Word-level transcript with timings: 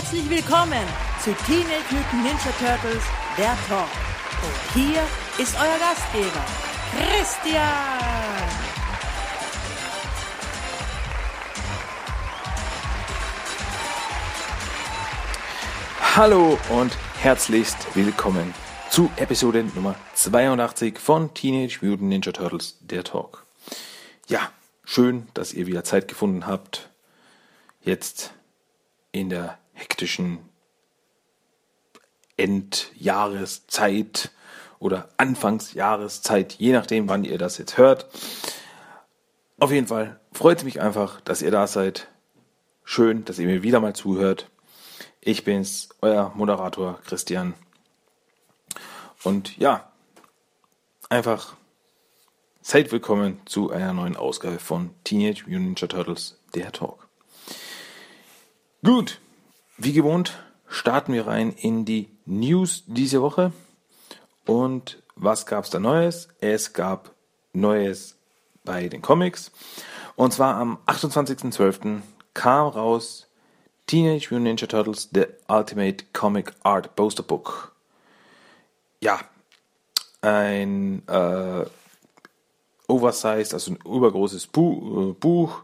Herzlich 0.00 0.30
willkommen 0.30 0.88
zu 1.22 1.30
Teenage 1.44 1.84
Mutant 1.90 2.24
Ninja 2.24 2.52
Turtles, 2.58 3.02
der 3.36 3.54
Talk. 3.68 3.86
Und 4.42 4.72
hier 4.72 5.02
ist 5.36 5.54
euer 5.60 5.78
Gastgeber, 5.78 6.42
Christian. 6.96 7.60
Hallo 16.16 16.58
und 16.70 16.96
herzlichst 17.18 17.94
willkommen 17.94 18.54
zu 18.88 19.10
Episode 19.16 19.64
Nummer 19.74 19.96
82 20.14 20.98
von 20.98 21.34
Teenage 21.34 21.80
Mutant 21.82 22.08
Ninja 22.08 22.32
Turtles, 22.32 22.78
der 22.80 23.04
Talk. 23.04 23.44
Ja, 24.28 24.50
schön, 24.82 25.28
dass 25.34 25.52
ihr 25.52 25.66
wieder 25.66 25.84
Zeit 25.84 26.08
gefunden 26.08 26.46
habt, 26.46 26.88
jetzt 27.82 28.32
in 29.12 29.28
der 29.28 29.59
hektischen 29.80 30.38
Endjahreszeit 32.36 34.30
oder 34.78 35.08
Anfangsjahreszeit, 35.16 36.54
je 36.54 36.72
nachdem, 36.72 37.08
wann 37.08 37.24
ihr 37.24 37.38
das 37.38 37.58
jetzt 37.58 37.76
hört. 37.76 38.06
Auf 39.58 39.72
jeden 39.72 39.88
Fall 39.88 40.20
freut 40.32 40.58
es 40.58 40.64
mich 40.64 40.80
einfach, 40.80 41.20
dass 41.22 41.42
ihr 41.42 41.50
da 41.50 41.66
seid. 41.66 42.08
Schön, 42.84 43.24
dass 43.24 43.38
ihr 43.38 43.46
mir 43.46 43.62
wieder 43.62 43.80
mal 43.80 43.94
zuhört. 43.94 44.50
Ich 45.20 45.44
bin's, 45.44 45.90
euer 46.00 46.32
Moderator 46.34 46.98
Christian. 47.04 47.54
Und 49.22 49.56
ja, 49.58 49.92
einfach 51.10 51.56
seid 52.62 52.90
willkommen 52.90 53.40
zu 53.44 53.70
einer 53.70 53.92
neuen 53.92 54.16
Ausgabe 54.16 54.58
von 54.58 54.94
Teenage 55.04 55.44
Mutant 55.44 55.64
Ninja 55.64 55.86
Turtles, 55.88 56.38
der 56.54 56.72
Talk. 56.72 57.06
Gut, 58.82 59.20
wie 59.82 59.94
gewohnt 59.94 60.38
starten 60.68 61.14
wir 61.14 61.26
rein 61.26 61.52
in 61.52 61.84
die 61.84 62.10
News 62.26 62.84
diese 62.86 63.22
Woche. 63.22 63.52
Und 64.44 65.02
was 65.16 65.46
gab 65.46 65.64
es 65.64 65.70
da 65.70 65.78
Neues? 65.78 66.28
Es 66.40 66.72
gab 66.74 67.12
Neues 67.52 68.16
bei 68.64 68.88
den 68.88 69.00
Comics. 69.00 69.50
Und 70.16 70.34
zwar 70.34 70.56
am 70.56 70.78
28.12. 70.86 72.02
kam 72.34 72.68
raus 72.68 73.26
Teenage 73.86 74.28
Mutant 74.30 74.44
Ninja 74.44 74.66
Turtles 74.66 75.08
The 75.12 75.24
Ultimate 75.48 76.04
Comic 76.12 76.52
Art 76.62 76.94
Poster 76.94 77.22
Book. 77.22 77.74
Ja, 79.00 79.18
ein 80.20 81.02
äh, 81.08 81.64
oversized, 82.86 83.54
also 83.54 83.72
ein 83.72 83.78
übergroßes 83.84 84.44
äh, 84.44 85.12
Buch, 85.18 85.62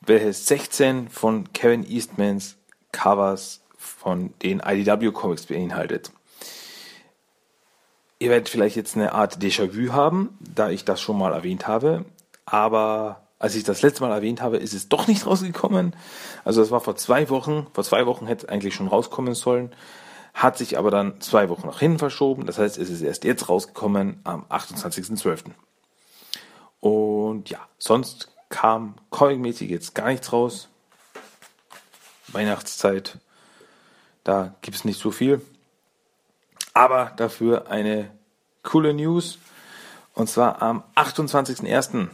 welches 0.00 0.46
16 0.46 1.08
von 1.08 1.52
Kevin 1.52 1.88
Eastmans 1.88 2.56
Covers 2.94 3.60
von 3.76 4.32
den 4.42 4.60
IDW 4.60 5.10
Comics 5.10 5.46
beinhaltet. 5.46 6.12
Ihr 8.20 8.30
werdet 8.30 8.48
vielleicht 8.48 8.76
jetzt 8.76 8.96
eine 8.96 9.12
Art 9.12 9.42
Déjà-vu 9.42 9.92
haben, 9.92 10.38
da 10.40 10.70
ich 10.70 10.84
das 10.84 11.00
schon 11.00 11.18
mal 11.18 11.32
erwähnt 11.32 11.66
habe, 11.66 12.04
aber 12.46 13.24
als 13.38 13.56
ich 13.56 13.64
das 13.64 13.82
letzte 13.82 14.02
Mal 14.02 14.14
erwähnt 14.14 14.40
habe, 14.40 14.56
ist 14.56 14.72
es 14.72 14.88
doch 14.88 15.06
nicht 15.06 15.26
rausgekommen. 15.26 15.94
Also 16.44 16.62
das 16.62 16.70
war 16.70 16.80
vor 16.80 16.96
zwei 16.96 17.28
Wochen. 17.28 17.66
Vor 17.74 17.84
zwei 17.84 18.06
Wochen 18.06 18.26
hätte 18.26 18.46
es 18.46 18.48
eigentlich 18.48 18.74
schon 18.74 18.88
rauskommen 18.88 19.34
sollen, 19.34 19.72
hat 20.32 20.56
sich 20.56 20.78
aber 20.78 20.90
dann 20.90 21.20
zwei 21.20 21.48
Wochen 21.48 21.66
nach 21.66 21.80
hinten 21.80 21.98
verschoben. 21.98 22.46
Das 22.46 22.58
heißt, 22.58 22.78
es 22.78 22.88
ist 22.88 23.02
erst 23.02 23.24
jetzt 23.24 23.48
rausgekommen 23.48 24.20
am 24.24 24.44
28.12. 24.44 25.50
Und 26.80 27.50
ja, 27.50 27.58
sonst 27.78 28.32
kam 28.48 28.94
comicmäßig 29.10 29.68
jetzt 29.68 29.94
gar 29.94 30.08
nichts 30.08 30.32
raus. 30.32 30.68
Weihnachtszeit, 32.34 33.18
da 34.24 34.54
gibt 34.62 34.76
es 34.76 34.84
nicht 34.84 35.00
so 35.00 35.10
viel. 35.10 35.40
Aber 36.72 37.12
dafür 37.16 37.68
eine 37.70 38.10
coole 38.62 38.92
News. 38.92 39.38
Und 40.14 40.28
zwar 40.28 40.60
am 40.62 40.82
28.01. 40.96 42.08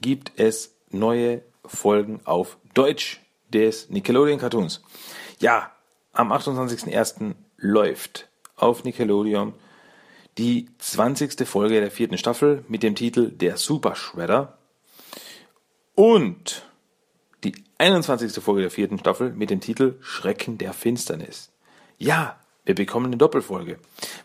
gibt 0.00 0.32
es 0.36 0.74
neue 0.90 1.42
Folgen 1.64 2.20
auf 2.24 2.56
Deutsch 2.74 3.20
des 3.48 3.90
Nickelodeon 3.90 4.38
Cartoons. 4.38 4.82
Ja, 5.40 5.72
am 6.12 6.32
28.01. 6.32 7.34
läuft 7.56 8.28
auf 8.56 8.84
Nickelodeon 8.84 9.54
die 10.38 10.68
20. 10.78 11.46
Folge 11.46 11.80
der 11.80 11.90
vierten 11.90 12.18
Staffel 12.18 12.64
mit 12.68 12.82
dem 12.82 12.94
Titel 12.94 13.30
Der 13.30 13.56
Super 13.56 13.94
Shredder. 13.94 14.58
Und 15.94 16.64
die 17.44 17.54
21. 17.78 18.42
Folge 18.42 18.62
der 18.62 18.70
vierten 18.70 18.98
Staffel 18.98 19.32
mit 19.32 19.50
dem 19.50 19.60
Titel 19.60 19.96
Schrecken 20.00 20.58
der 20.58 20.72
Finsternis. 20.72 21.50
Ja, 21.98 22.38
wir 22.64 22.74
bekommen 22.74 23.06
eine 23.06 23.16
Doppelfolge. 23.16 23.78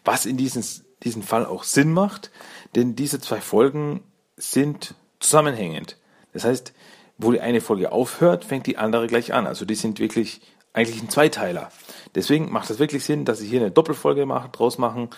Was 0.06 0.26
in 0.26 0.38
diesem, 0.38 0.64
diesem 1.04 1.22
Fall 1.22 1.46
auch 1.46 1.64
Sinn 1.64 1.92
macht, 1.92 2.32
denn 2.76 2.96
diese 2.96 3.20
zwei 3.20 3.42
Folgen 3.42 4.02
sind 4.38 4.96
zusammenhängend. 5.20 5.98
Das 6.34 6.46
heißt, 6.46 6.74
wo 7.18 7.32
die 7.32 7.42
eine 7.42 7.60
Folge 7.60 7.92
aufhört, 7.92 8.46
fängt 8.46 8.66
die 8.66 8.78
andere 8.78 9.08
gleich 9.08 9.34
an. 9.34 9.46
Also 9.46 9.66
die 9.66 9.76
sind 9.76 10.00
wirklich 10.00 10.42
eigentlich 10.72 11.02
ein 11.02 11.10
Zweiteiler. 11.10 11.72
Deswegen 12.16 12.52
macht 12.52 12.70
es 12.70 12.80
wirklich 12.80 13.04
Sinn, 13.04 13.26
dass 13.26 13.40
sie 13.40 13.48
hier 13.48 13.60
eine 13.60 13.72
Doppelfolge 13.72 14.26
machen, 14.26 14.52
draus 14.52 14.78
machen 14.78 15.10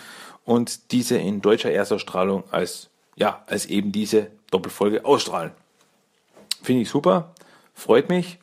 und 0.44 0.92
diese 0.92 1.18
in 1.18 1.42
deutscher 1.42 1.72
Erstausstrahlung 1.72 2.44
als, 2.52 2.90
ja, 3.16 3.44
als 3.46 3.68
eben 3.68 3.92
diese 3.92 4.32
Doppelfolge 4.50 5.06
ausstrahlen. 5.06 5.52
Finde 6.64 6.82
ich 6.82 6.90
super, 6.90 7.34
freut 7.74 8.10
mich. 8.10 8.40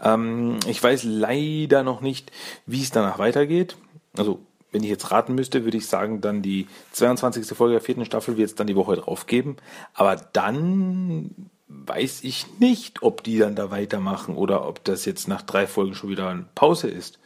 Ähm, 0.00 0.58
ich 0.66 0.82
weiß 0.82 1.04
leider 1.04 1.82
noch 1.82 2.00
nicht, 2.00 2.30
wie 2.66 2.82
es 2.82 2.90
danach 2.90 3.18
weitergeht. 3.18 3.76
Also, 4.16 4.40
wenn 4.72 4.84
ich 4.84 4.90
jetzt 4.90 5.10
raten 5.10 5.34
müsste, 5.34 5.64
würde 5.64 5.76
ich 5.76 5.88
sagen, 5.88 6.20
dann 6.20 6.42
die 6.42 6.68
22. 6.92 7.56
Folge 7.56 7.74
der 7.74 7.82
vierten 7.82 8.04
Staffel 8.04 8.36
wird 8.36 8.50
es 8.50 8.54
dann 8.54 8.66
die 8.66 8.76
Woche 8.76 8.96
drauf 8.96 9.26
geben. 9.26 9.56
Aber 9.94 10.16
dann 10.16 11.50
weiß 11.66 12.24
ich 12.24 12.58
nicht, 12.58 13.02
ob 13.02 13.22
die 13.22 13.38
dann 13.38 13.54
da 13.54 13.70
weitermachen 13.70 14.36
oder 14.36 14.66
ob 14.66 14.84
das 14.84 15.04
jetzt 15.04 15.28
nach 15.28 15.42
drei 15.42 15.66
Folgen 15.66 15.94
schon 15.94 16.10
wieder 16.10 16.28
eine 16.28 16.46
Pause 16.54 16.88
ist. 16.88 17.18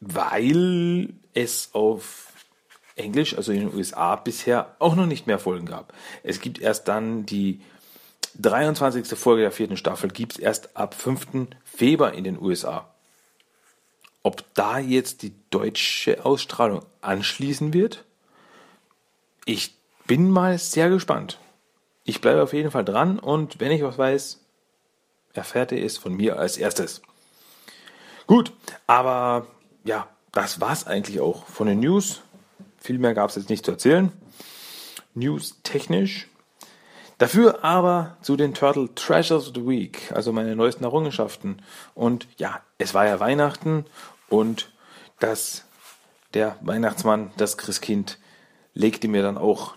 Weil 0.00 1.14
es 1.34 1.70
auf 1.72 2.32
Englisch, 2.94 3.36
also 3.36 3.52
in 3.52 3.60
den 3.60 3.74
USA, 3.74 4.16
bisher 4.16 4.76
auch 4.78 4.96
noch 4.96 5.06
nicht 5.06 5.26
mehr 5.26 5.38
Folgen 5.38 5.66
gab. 5.66 5.92
Es 6.22 6.40
gibt 6.40 6.60
erst 6.60 6.88
dann 6.88 7.26
die 7.26 7.60
23. 8.34 9.06
Folge 9.18 9.42
der 9.42 9.52
vierten 9.52 9.76
Staffel 9.76 10.10
gibt 10.10 10.32
es 10.32 10.38
erst 10.38 10.76
ab 10.76 10.94
5. 10.94 11.48
Februar 11.64 12.12
in 12.12 12.24
den 12.24 12.40
USA. 12.40 12.88
Ob 14.22 14.42
da 14.54 14.78
jetzt 14.78 15.22
die 15.22 15.34
deutsche 15.50 16.24
Ausstrahlung 16.24 16.84
anschließen 17.00 17.72
wird? 17.72 18.04
Ich 19.44 19.74
bin 20.06 20.30
mal 20.30 20.58
sehr 20.58 20.88
gespannt. 20.88 21.38
Ich 22.04 22.20
bleibe 22.20 22.42
auf 22.42 22.52
jeden 22.52 22.70
Fall 22.70 22.84
dran 22.84 23.18
und 23.18 23.60
wenn 23.60 23.72
ich 23.72 23.82
was 23.82 23.98
weiß, 23.98 24.40
erfährt 25.32 25.72
ihr 25.72 25.84
es 25.84 25.98
von 25.98 26.14
mir 26.14 26.38
als 26.38 26.56
erstes. 26.56 27.02
Gut, 28.26 28.52
aber 28.86 29.46
ja, 29.84 30.08
das 30.32 30.60
war's 30.60 30.86
eigentlich 30.86 31.20
auch 31.20 31.46
von 31.46 31.66
den 31.66 31.80
News. 31.80 32.22
Viel 32.80 32.98
mehr 32.98 33.14
gab 33.14 33.30
es 33.30 33.36
jetzt 33.36 33.50
nicht 33.50 33.64
zu 33.64 33.72
erzählen. 33.72 34.12
News 35.14 35.60
technisch 35.62 36.28
Dafür 37.18 37.64
aber 37.64 38.18
zu 38.20 38.36
den 38.36 38.52
Turtle 38.52 38.94
Treasures 38.94 39.48
of 39.48 39.54
the 39.54 39.66
Week, 39.66 40.12
also 40.12 40.32
meine 40.32 40.54
neuesten 40.54 40.84
Errungenschaften. 40.84 41.62
Und 41.94 42.28
ja, 42.36 42.60
es 42.76 42.92
war 42.92 43.06
ja 43.06 43.20
Weihnachten 43.20 43.86
und 44.28 44.70
das, 45.18 45.64
der 46.34 46.56
Weihnachtsmann, 46.60 47.30
das 47.38 47.56
Christkind, 47.56 48.18
legte 48.74 49.08
mir 49.08 49.22
dann 49.22 49.38
auch 49.38 49.74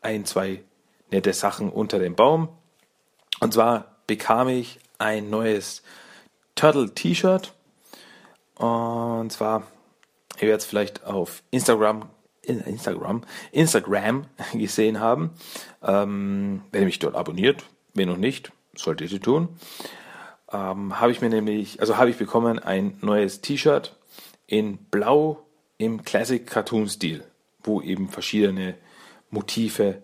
ein, 0.00 0.24
zwei 0.24 0.64
nette 1.10 1.34
Sachen 1.34 1.70
unter 1.70 1.98
den 1.98 2.14
Baum. 2.14 2.48
Und 3.40 3.52
zwar 3.52 3.96
bekam 4.06 4.48
ich 4.48 4.78
ein 4.98 5.28
neues 5.28 5.82
Turtle 6.54 6.94
T-Shirt. 6.94 7.52
Und 8.54 9.30
zwar, 9.30 9.64
ihr 10.36 10.48
werdet 10.48 10.62
es 10.62 10.66
vielleicht 10.66 11.04
auf 11.04 11.42
Instagram 11.50 12.08
Instagram, 12.42 13.22
Instagram 13.52 14.26
gesehen 14.52 15.00
haben. 15.00 15.30
Ähm, 15.82 16.62
wenn 16.70 16.82
ihr 16.82 16.86
mich 16.86 16.98
dort 16.98 17.14
abonniert, 17.14 17.64
wenn 17.94 18.08
noch 18.08 18.16
nicht, 18.16 18.52
solltet 18.74 19.12
ihr 19.12 19.20
tun. 19.20 19.48
Ähm, 20.52 21.00
habe 21.00 21.12
ich 21.12 21.20
mir 21.20 21.30
nämlich, 21.30 21.80
also 21.80 21.96
habe 21.96 22.10
ich 22.10 22.16
bekommen 22.16 22.58
ein 22.58 22.96
neues 23.00 23.40
T-Shirt 23.40 23.96
in 24.46 24.76
Blau 24.76 25.42
im 25.78 26.04
Classic 26.04 26.46
Cartoon 26.46 26.88
Stil, 26.88 27.24
wo 27.62 27.80
eben 27.80 28.08
verschiedene 28.08 28.74
Motive 29.30 30.02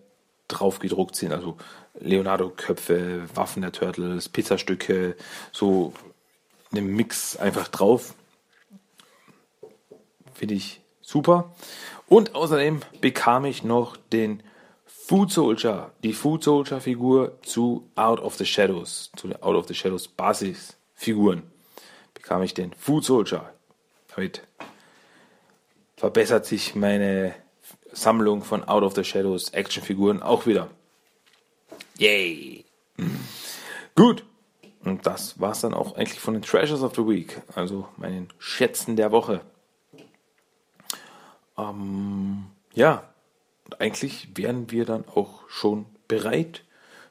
drauf 0.48 0.78
gedruckt 0.78 1.14
sind, 1.16 1.32
also 1.32 1.58
Leonardo-Köpfe, 2.00 3.28
Waffen 3.34 3.62
der 3.62 3.72
Turtles, 3.72 4.28
Pizzastücke, 4.28 5.16
so 5.52 5.92
einen 6.72 6.86
Mix 6.94 7.36
einfach 7.36 7.68
drauf. 7.68 8.14
Finde 10.34 10.54
ich 10.54 10.80
super. 11.02 11.52
Und 12.08 12.34
außerdem 12.34 12.80
bekam 13.00 13.44
ich 13.44 13.64
noch 13.64 13.96
den 13.96 14.42
Food 14.86 15.30
Soldier, 15.30 15.92
die 16.02 16.12
Food 16.12 16.44
Soldier 16.44 16.80
Figur 16.80 17.38
zu 17.42 17.88
Out 17.94 18.20
of 18.20 18.36
the 18.36 18.46
Shadows, 18.46 19.10
zu 19.16 19.28
der 19.28 19.44
Out 19.44 19.56
of 19.56 19.68
the 19.68 19.74
Shadows 19.74 20.08
Basis 20.08 20.76
Figuren 20.94 21.42
bekam 22.28 22.42
ich 22.42 22.52
den 22.52 22.74
Food 22.74 23.04
Soldier. 23.04 23.50
Damit 24.14 24.42
verbessert 25.96 26.44
sich 26.44 26.74
meine 26.74 27.34
Sammlung 27.90 28.42
von 28.42 28.64
Out 28.64 28.82
of 28.82 28.94
the 28.94 29.02
Shadows 29.02 29.48
Actionfiguren 29.50 30.22
auch 30.22 30.44
wieder. 30.44 30.68
Yay! 31.96 32.66
Gut. 33.94 34.24
Und 34.84 35.06
das 35.06 35.40
war 35.40 35.52
es 35.52 35.62
dann 35.62 35.72
auch 35.72 35.96
eigentlich 35.96 36.20
von 36.20 36.34
den 36.34 36.42
Treasures 36.42 36.82
of 36.82 36.94
the 36.94 37.06
Week, 37.06 37.40
also 37.54 37.88
meinen 37.96 38.28
Schätzen 38.38 38.96
der 38.96 39.10
Woche. 39.10 39.40
Ähm, 41.58 42.46
ja, 42.72 43.02
eigentlich 43.78 44.28
wären 44.34 44.70
wir 44.70 44.84
dann 44.84 45.04
auch 45.08 45.48
schon 45.48 45.86
bereit 46.06 46.62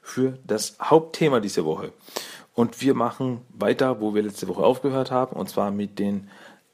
für 0.02 0.38
das 0.46 0.76
Hauptthema 0.80 1.40
dieser 1.40 1.64
Woche. 1.64 1.92
Und 2.54 2.80
wir 2.80 2.94
machen 2.94 3.42
weiter, 3.50 4.00
wo 4.00 4.14
wir 4.14 4.22
letzte 4.22 4.48
Woche 4.48 4.64
aufgehört 4.64 5.10
haben, 5.10 5.36
und 5.36 5.48
zwar 5.48 5.70
mit 5.70 5.98
den 5.98 6.28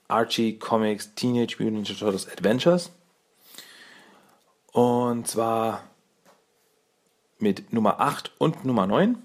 Archie 0.09 0.59
Comics 0.59 1.15
Teenage 1.15 1.57
Mutant 1.59 1.75
Ninja 1.75 1.95
Turtles 1.95 2.29
Adventures. 2.29 2.93
Und 4.73 5.29
zwar 5.29 5.83
mit 7.39 7.73
Nummer 7.73 8.01
8 8.01 8.33
und 8.39 8.65
Nummer 8.65 8.87
9. 8.87 9.19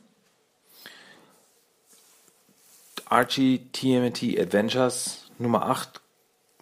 Archie 3.06 3.70
TMT 3.72 4.40
Adventures 4.40 5.32
Nummer 5.38 5.66
8 5.66 6.02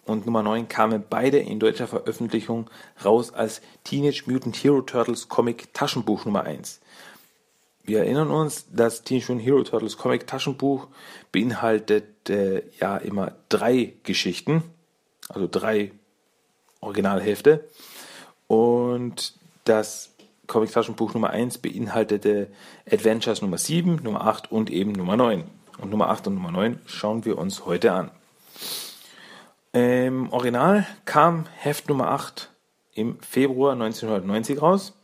und 0.08 0.26
Nummer 0.26 0.42
9 0.42 0.68
kamen 0.68 1.04
beide 1.08 1.38
in 1.38 1.60
deutscher 1.60 1.86
Veröffentlichung 1.86 2.70
raus 3.04 3.32
als 3.32 3.60
Teenage 3.84 4.24
Mutant 4.26 4.56
Hero 4.56 4.82
Turtles 4.82 5.28
Comic 5.28 5.72
Taschenbuch 5.74 6.24
Nummer 6.24 6.44
1. 6.44 6.80
Wir 7.84 8.00
erinnern 8.00 8.30
uns, 8.30 8.66
das 8.72 9.02
Teenage 9.02 9.32
Mutant 9.32 9.46
Hero 9.46 9.62
Turtles 9.62 9.96
Comic 9.96 10.26
Taschenbuch 10.26 10.88
beinhaltet 11.32 12.28
äh, 12.28 12.62
ja 12.80 12.96
immer 12.96 13.32
drei 13.48 13.94
Geschichten, 14.02 14.62
also 15.28 15.48
drei 15.50 15.92
Originalhefte. 16.80 17.68
Und 18.46 19.34
das 19.64 20.10
Comic 20.46 20.72
Taschenbuch 20.72 21.14
Nummer 21.14 21.30
1 21.30 21.58
beinhaltete 21.58 22.48
Adventures 22.90 23.42
Nummer 23.42 23.58
7, 23.58 24.00
Nummer 24.02 24.26
8 24.26 24.50
und 24.50 24.70
eben 24.70 24.92
Nummer 24.92 25.16
9. 25.16 25.44
Und 25.78 25.90
Nummer 25.90 26.08
8 26.08 26.26
und 26.28 26.34
Nummer 26.34 26.50
9 26.50 26.80
schauen 26.86 27.24
wir 27.24 27.38
uns 27.38 27.66
heute 27.66 27.92
an. 27.92 28.10
Im 29.72 30.32
Original 30.32 30.86
kam 31.04 31.46
Heft 31.56 31.88
Nummer 31.88 32.10
8 32.10 32.50
im 32.94 33.20
Februar 33.20 33.72
1990 33.72 34.62
raus. 34.62 34.94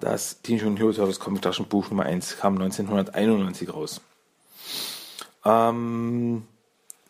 Das 0.00 0.40
Teenage 0.42 0.64
Mutant 0.64 0.78
Hero 0.80 0.92
Turtles 0.92 1.20
Comic 1.20 1.42
Taschenbuch 1.42 1.90
Nummer 1.90 2.04
1 2.04 2.38
kam 2.38 2.54
1991 2.54 3.72
raus. 3.72 4.00
Ähm, 5.44 6.46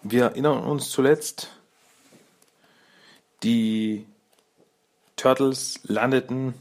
wir 0.03 0.25
erinnern 0.25 0.65
uns 0.65 0.91
zuletzt, 0.91 1.51
die 3.43 4.07
Turtles 5.17 5.81
landeten 5.85 6.55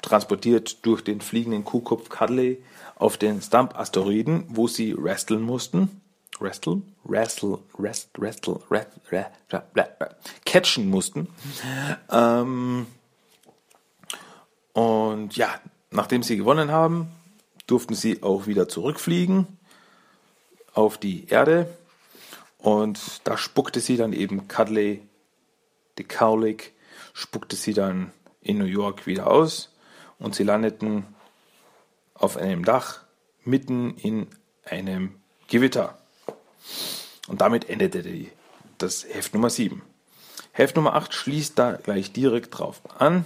transportiert 0.00 0.84
durch 0.84 1.02
den 1.02 1.20
fliegenden 1.20 1.64
Kuhkopf 1.64 2.08
Cuddly 2.08 2.62
auf 2.96 3.16
den 3.16 3.40
Stump-Asteroiden, 3.40 4.44
wo 4.48 4.68
sie 4.68 4.94
wresteln 4.96 5.42
mussten. 5.42 6.01
Wrestle? 6.42 6.82
Wrestle, 7.04 7.58
rest, 7.78 8.10
wrestle, 8.18 8.60
rest, 8.70 8.88
rest, 9.10 9.30
catchen 10.44 10.90
mussten. 10.90 11.28
Ähm, 12.10 12.86
und 14.72 15.36
ja, 15.36 15.48
nachdem 15.90 16.22
sie 16.22 16.36
gewonnen 16.36 16.70
haben, 16.70 17.08
durften 17.66 17.94
sie 17.94 18.22
auch 18.22 18.46
wieder 18.46 18.68
zurückfliegen 18.68 19.46
auf 20.74 20.98
die 20.98 21.28
Erde. 21.28 21.66
Und 22.58 23.20
da 23.24 23.36
spuckte 23.36 23.80
sie 23.80 23.96
dann 23.96 24.12
eben 24.12 24.48
Cuddly, 24.48 25.02
die 25.98 26.04
Cowlick, 26.04 26.72
spuckte 27.12 27.56
sie 27.56 27.74
dann 27.74 28.12
in 28.40 28.58
New 28.58 28.64
York 28.64 29.06
wieder 29.06 29.30
aus 29.30 29.74
und 30.18 30.34
sie 30.34 30.44
landeten 30.44 31.06
auf 32.14 32.36
einem 32.36 32.64
Dach 32.64 33.00
mitten 33.44 33.96
in 33.96 34.28
einem 34.64 35.16
Gewitter. 35.48 35.98
Und 37.28 37.40
damit 37.40 37.68
endete 37.68 38.02
die, 38.02 38.30
das 38.78 39.04
Heft 39.04 39.34
Nummer 39.34 39.50
7. 39.50 39.82
Heft 40.52 40.76
Nummer 40.76 40.94
8 40.94 41.14
schließt 41.14 41.58
da 41.58 41.72
gleich 41.72 42.12
direkt 42.12 42.58
drauf 42.58 42.80
an. 42.98 43.24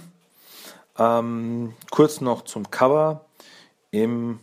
Ähm, 0.97 1.73
kurz 1.91 2.21
noch 2.21 2.43
zum 2.43 2.71
Cover. 2.71 3.25
Im 3.91 4.39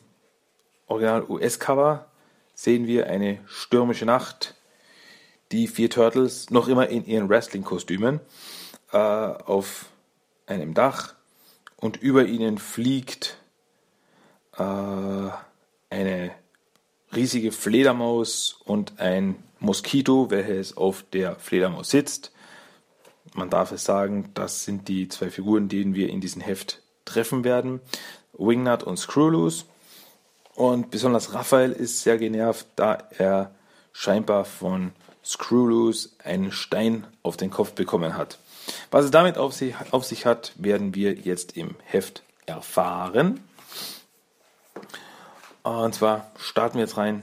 Original 0.87 1.25
US-Cover 1.29 2.07
sehen 2.55 2.87
wir 2.87 3.07
eine 3.09 3.41
stürmische 3.47 4.05
Nacht. 4.05 4.55
Die 5.53 5.69
vier 5.69 5.91
Turtles 5.91 6.51
noch 6.51 6.69
immer 6.69 6.89
in 6.89 7.07
ihren 7.07 7.29
Wrestling-Kostümen 7.29 8.21
äh, 8.93 8.97
auf 8.97 9.87
einem 10.47 10.75
Dach 10.75 11.15
und 11.77 11.97
über 11.97 12.25
ihnen 12.25 12.59
fliegt 12.59 13.39
äh, 14.57 14.63
eine 15.91 16.35
riesige 17.17 17.53
Fledermaus 17.53 18.61
und 18.65 18.99
ein 18.99 19.37
Moskito, 19.61 20.31
welches 20.31 20.77
auf 20.77 21.05
der 21.13 21.37
Fledermaus 21.37 21.91
sitzt. 21.91 22.33
Man 23.35 23.51
darf 23.51 23.73
es 23.73 23.85
sagen, 23.85 24.31
das 24.35 24.65
sind 24.65 24.89
die 24.89 25.09
zwei 25.09 25.31
Figuren, 25.31 25.69
denen 25.69 25.95
wir 25.95 26.09
in 26.09 26.21
diesem 26.21 26.43
Heft 26.43 26.83
treffen 27.05 27.45
werden. 27.45 27.81
Wingnut 28.33 28.83
und 28.83 28.99
Screwloose. 28.99 29.65
Und 30.55 30.91
besonders 30.91 31.35
Raphael 31.35 31.73
ist 31.73 32.03
sehr 32.03 32.19
genervt, 32.19 32.67
da 32.77 32.99
er 33.19 33.55
scheinbar 33.93 34.45
von 34.45 34.93
Screwloose 35.25 36.11
einen 36.23 36.53
Stein 36.53 37.07
auf 37.23 37.37
den 37.37 37.51
Kopf 37.51 37.73
bekommen 37.73 38.17
hat. 38.17 38.39
Was 38.91 39.07
es 39.07 39.11
damit 39.11 39.39
auf 39.39 39.53
sich, 39.53 39.75
auf 39.91 40.05
sich 40.05 40.27
hat, 40.27 40.53
werden 40.57 40.95
wir 40.95 41.15
jetzt 41.15 41.57
im 41.57 41.75
Heft 41.85 42.23
erfahren. 42.47 43.41
Und 45.65 45.95
zwar 45.95 46.31
starten 46.37 46.75
wir 46.75 46.83
jetzt 46.85 46.99
rein 46.99 47.23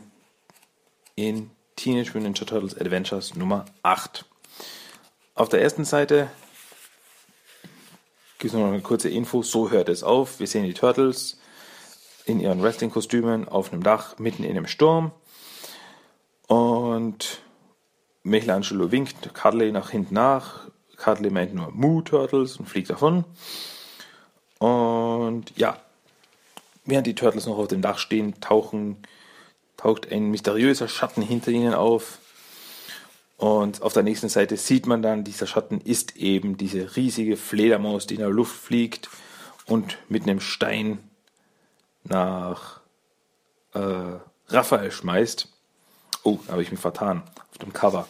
in 1.15 1.51
Teenage 1.75 2.09
Mutant 2.15 2.23
Ninja 2.23 2.45
Turtles 2.45 2.75
Adventures 2.75 3.35
Nummer 3.35 3.65
8. 3.83 4.25
Auf 5.35 5.47
der 5.49 5.61
ersten 5.61 5.85
Seite 5.85 6.27
gibt 8.39 8.51
es 8.51 8.59
noch 8.59 8.65
eine 8.65 8.81
kurze 8.81 9.09
Info. 9.09 9.43
So 9.43 9.69
hört 9.69 9.89
es 9.89 10.01
auf. 10.01 10.39
Wir 10.39 10.47
sehen 10.47 10.63
die 10.63 10.73
Turtles 10.73 11.39
in 12.25 12.39
ihren 12.39 12.63
Wrestling-Kostümen 12.63 13.47
auf 13.47 13.71
einem 13.71 13.83
Dach 13.83 14.17
mitten 14.17 14.43
in 14.43 14.57
einem 14.57 14.65
Sturm. 14.65 15.11
Und 16.47 17.41
Michelangelo 18.23 18.91
winkt 18.91 19.35
Cuddly 19.35 19.71
nach 19.71 19.91
hinten 19.91 20.15
nach. 20.15 20.67
Cuddly 20.97 21.29
meint 21.29 21.53
nur 21.53 21.69
Moo 21.69 22.01
Turtles 22.01 22.57
und 22.57 22.65
fliegt 22.65 22.89
davon. 22.89 23.23
Und 24.57 25.55
ja, 25.55 25.79
Während 26.91 27.07
die 27.07 27.15
Turtles 27.15 27.45
noch 27.45 27.57
auf 27.57 27.69
dem 27.69 27.81
Dach 27.81 27.97
stehen, 27.97 28.41
tauchen, 28.41 28.97
taucht 29.77 30.11
ein 30.11 30.29
mysteriöser 30.29 30.89
Schatten 30.89 31.21
hinter 31.21 31.49
ihnen 31.49 31.73
auf. 31.73 32.17
Und 33.37 33.81
auf 33.81 33.93
der 33.93 34.03
nächsten 34.03 34.27
Seite 34.27 34.57
sieht 34.57 34.87
man 34.87 35.01
dann, 35.01 35.23
dieser 35.23 35.47
Schatten 35.47 35.79
ist 35.79 36.17
eben 36.17 36.57
diese 36.57 36.97
riesige 36.97 37.37
Fledermaus, 37.37 38.07
die 38.07 38.15
in 38.15 38.19
der 38.19 38.29
Luft 38.29 38.57
fliegt 38.57 39.09
und 39.65 39.99
mit 40.09 40.23
einem 40.23 40.41
Stein 40.41 40.99
nach 42.03 42.81
äh, 43.73 44.17
Raphael 44.49 44.91
schmeißt. 44.91 45.47
Oh, 46.23 46.39
da 46.45 46.51
habe 46.51 46.61
ich 46.61 46.71
mich 46.71 46.81
vertan. 46.81 47.23
Auf 47.51 47.57
dem 47.59 47.71
Cover. 47.71 48.05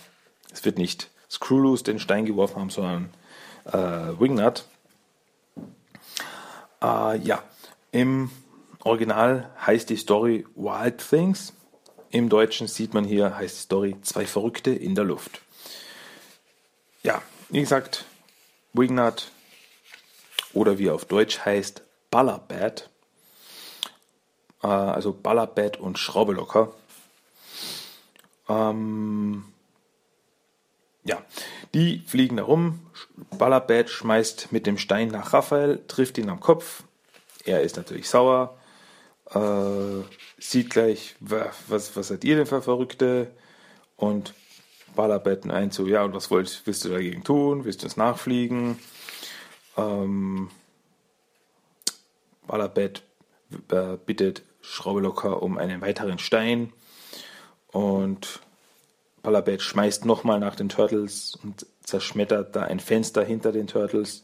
Es 0.52 0.66
wird 0.66 0.80
nicht 0.80 1.12
Screwloose 1.30 1.84
den 1.84 2.00
Stein 2.00 2.26
geworfen 2.26 2.56
haben, 2.60 2.72
sondern 2.72 3.14
äh, 3.66 4.20
Wingnut. 4.20 4.66
Äh, 6.82 7.20
ja, 7.20 7.44
im 7.92 8.32
Original 8.84 9.50
heißt 9.66 9.90
die 9.90 9.98
Story 9.98 10.46
Wild 10.56 10.98
Things. 11.08 11.54
Im 12.10 12.30
Deutschen 12.30 12.68
sieht 12.68 12.94
man 12.94 13.06
hier, 13.06 13.36
heißt 13.36 13.56
die 13.56 13.62
Story 13.62 13.96
Zwei 14.02 14.26
Verrückte 14.26 14.72
in 14.72 14.96
der 14.96 15.04
Luft. 15.04 15.42
Ja, 17.04 17.22
wie 17.50 17.62
gesagt, 17.62 18.06
Wignut 18.74 19.32
oder 20.54 20.78
wie 20.78 20.90
auf 20.90 21.06
Deutsch 21.06 21.40
heißt 21.40 21.84
Ballerbad. 22.10 22.90
Äh, 24.64 24.68
also 24.68 25.14
Ballerbad 25.14 25.78
und 25.78 25.98
Schraubelocker. 25.98 26.74
Ähm, 28.50 29.46
ja, 31.04 31.24
die 31.74 32.04
fliegen 32.06 32.38
da 32.38 32.44
rum. 32.44 32.80
Ballerbad 33.38 33.90
schmeißt 33.90 34.52
mit 34.52 34.66
dem 34.66 34.78
Stein 34.78 35.10
nach 35.10 35.34
Raphael, 35.34 35.84
trifft 35.88 36.18
ihn 36.18 36.30
am 36.30 36.40
Kopf. 36.40 36.84
Er 37.46 37.62
ist 37.62 37.78
natürlich 37.78 38.10
sauer, 38.10 38.58
äh, 39.34 40.04
sieht 40.38 40.70
gleich, 40.70 41.16
was, 41.20 41.96
was 41.96 42.08
seid 42.08 42.24
ihr 42.24 42.36
denn 42.36 42.46
für 42.46 42.62
Verrückte? 42.62 43.32
Und 43.96 44.34
Ballerbetten 44.96 45.52
ein 45.52 45.72
zu, 45.72 45.88
ja, 45.88 46.04
und 46.04 46.14
was 46.14 46.32
wollt, 46.32 46.62
willst 46.66 46.84
du 46.84 46.90
dagegen 46.90 47.24
tun? 47.24 47.66
Willst 47.66 47.84
du 47.84 47.88
es 47.88 47.98
nachfliegen? 47.98 48.80
Ähm, 49.78 50.50
Ballerbett 52.48 53.04
äh, 53.70 53.98
bittet 54.06 54.44
Schraube 54.62 55.02
locker 55.02 55.42
um 55.42 55.58
einen 55.58 55.82
weiteren 55.82 56.20
Stein 56.20 56.74
und 57.68 58.42
Balabet 59.22 59.62
schmeißt 59.62 60.06
nochmal 60.06 60.40
nach 60.40 60.56
den 60.56 60.70
Turtles 60.70 61.38
und 61.44 61.66
zerschmettert 61.84 62.56
da 62.56 62.64
ein 62.64 62.80
Fenster 62.80 63.24
hinter 63.24 63.52
den 63.52 63.68
Turtles. 63.68 64.24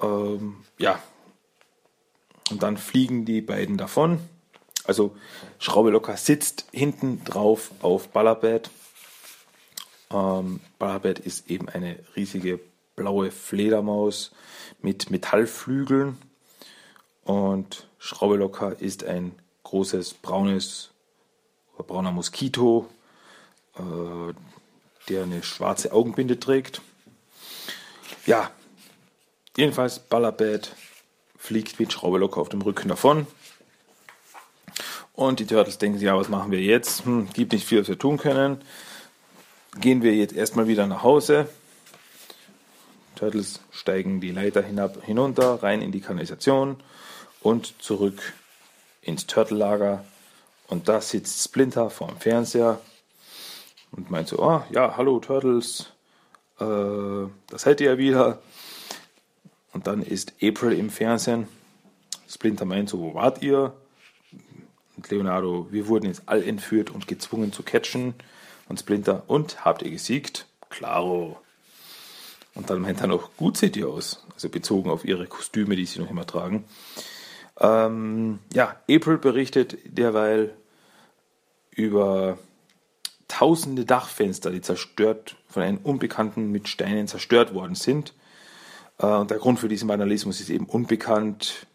Ähm, 0.00 0.64
ja. 0.78 1.02
Und 2.50 2.62
dann 2.62 2.76
fliegen 2.76 3.24
die 3.24 3.40
beiden 3.40 3.76
davon. 3.76 4.20
Also 4.84 5.16
Schraube 5.58 5.90
locker 5.90 6.16
sitzt 6.16 6.66
hinten 6.72 7.24
drauf 7.24 7.70
auf 7.80 8.08
Balabet. 8.08 8.70
Ähm, 10.10 10.60
Balabet 10.78 11.18
ist 11.20 11.48
eben 11.50 11.68
eine 11.68 11.98
riesige 12.16 12.60
blaue 12.96 13.30
Fledermaus 13.30 14.32
mit 14.82 15.10
Metallflügeln. 15.10 16.18
Und 17.24 17.88
Schraube 17.98 18.36
locker 18.36 18.80
ist 18.80 19.04
ein 19.04 19.32
großes 19.62 20.14
braunes 20.14 20.90
brauner 21.86 22.12
Moskito, 22.12 22.88
äh, 23.76 24.34
der 25.08 25.22
eine 25.22 25.42
schwarze 25.42 25.92
Augenbinde 25.92 26.38
trägt. 26.38 26.82
Ja, 28.26 28.50
jedenfalls 29.56 29.98
Ballerbad 29.98 30.74
fliegt 31.40 31.78
wie 31.78 31.90
Schraube 31.90 32.18
locker 32.18 32.40
auf 32.40 32.50
dem 32.50 32.62
Rücken 32.62 32.88
davon. 32.88 33.26
Und 35.14 35.40
die 35.40 35.46
Turtles 35.46 35.78
denken 35.78 35.98
sich, 35.98 36.06
ja, 36.06 36.16
was 36.16 36.28
machen 36.28 36.52
wir 36.52 36.60
jetzt? 36.60 37.04
Hm, 37.04 37.28
gibt 37.32 37.52
nicht 37.52 37.66
viel, 37.66 37.80
was 37.80 37.88
wir 37.88 37.98
tun 37.98 38.18
können. 38.18 38.60
Gehen 39.80 40.02
wir 40.02 40.14
jetzt 40.14 40.34
erstmal 40.34 40.68
wieder 40.68 40.86
nach 40.86 41.02
Hause. 41.02 41.48
Turtles 43.16 43.60
steigen 43.70 44.20
die 44.20 44.30
Leiter 44.30 44.62
hinab, 44.62 45.02
hinunter, 45.04 45.62
rein 45.62 45.82
in 45.82 45.92
die 45.92 46.00
Kanalisation 46.00 46.76
und 47.40 47.82
zurück 47.82 48.32
ins 49.02 49.26
Turtellager. 49.26 50.04
Und 50.68 50.88
da 50.88 51.00
sitzt 51.00 51.42
Splinter 51.42 51.90
vorm 51.90 52.18
Fernseher 52.18 52.80
und 53.92 54.10
meint 54.10 54.28
so, 54.28 54.38
oh, 54.38 54.62
ja, 54.70 54.96
hallo 54.96 55.20
Turtles, 55.20 55.92
äh, 56.60 56.64
das 57.48 57.62
seid 57.62 57.80
ihr 57.80 57.92
ja 57.92 57.98
wieder. 57.98 58.38
Und 59.72 59.86
dann 59.86 60.02
ist 60.02 60.34
April 60.42 60.72
im 60.72 60.90
Fernsehen. 60.90 61.48
Splinter 62.28 62.64
meint 62.64 62.88
so, 62.88 63.00
wo 63.00 63.14
wart 63.14 63.42
ihr? 63.42 63.74
Und 64.96 65.10
Leonardo, 65.10 65.68
wir 65.70 65.88
wurden 65.88 66.06
jetzt 66.06 66.22
all 66.26 66.42
entführt 66.42 66.90
und 66.90 67.06
gezwungen 67.06 67.52
zu 67.52 67.62
catchen. 67.62 68.14
Und 68.68 68.78
Splinter, 68.78 69.24
und 69.26 69.64
habt 69.64 69.82
ihr 69.82 69.90
gesiegt? 69.90 70.46
Klaro. 70.68 71.40
Und 72.54 72.70
dann 72.70 72.80
meint 72.80 73.00
er 73.00 73.06
noch, 73.06 73.36
gut 73.36 73.56
seht 73.56 73.76
ihr 73.76 73.88
aus. 73.88 74.24
Also 74.34 74.48
bezogen 74.48 74.90
auf 74.90 75.04
ihre 75.04 75.26
Kostüme, 75.26 75.76
die 75.76 75.86
sie 75.86 76.00
noch 76.00 76.10
immer 76.10 76.26
tragen. 76.26 76.64
Ähm, 77.58 78.38
ja, 78.52 78.76
April 78.90 79.18
berichtet 79.18 79.78
derweil 79.84 80.54
über 81.70 82.38
tausende 83.28 83.84
Dachfenster, 83.84 84.50
die 84.50 84.60
zerstört 84.60 85.36
von 85.48 85.62
einem 85.62 85.78
Unbekannten 85.78 86.50
mit 86.50 86.68
Steinen 86.68 87.06
zerstört 87.06 87.54
worden 87.54 87.74
sind. 87.74 88.12
Äh, 89.00 89.06
und 89.06 89.30
der 89.30 89.38
Grund 89.38 89.58
für 89.58 89.68
diesen 89.68 89.88
Vandalismus 89.88 90.40
ist 90.40 90.50
eben 90.50 90.66
unbekannt. 90.66 91.66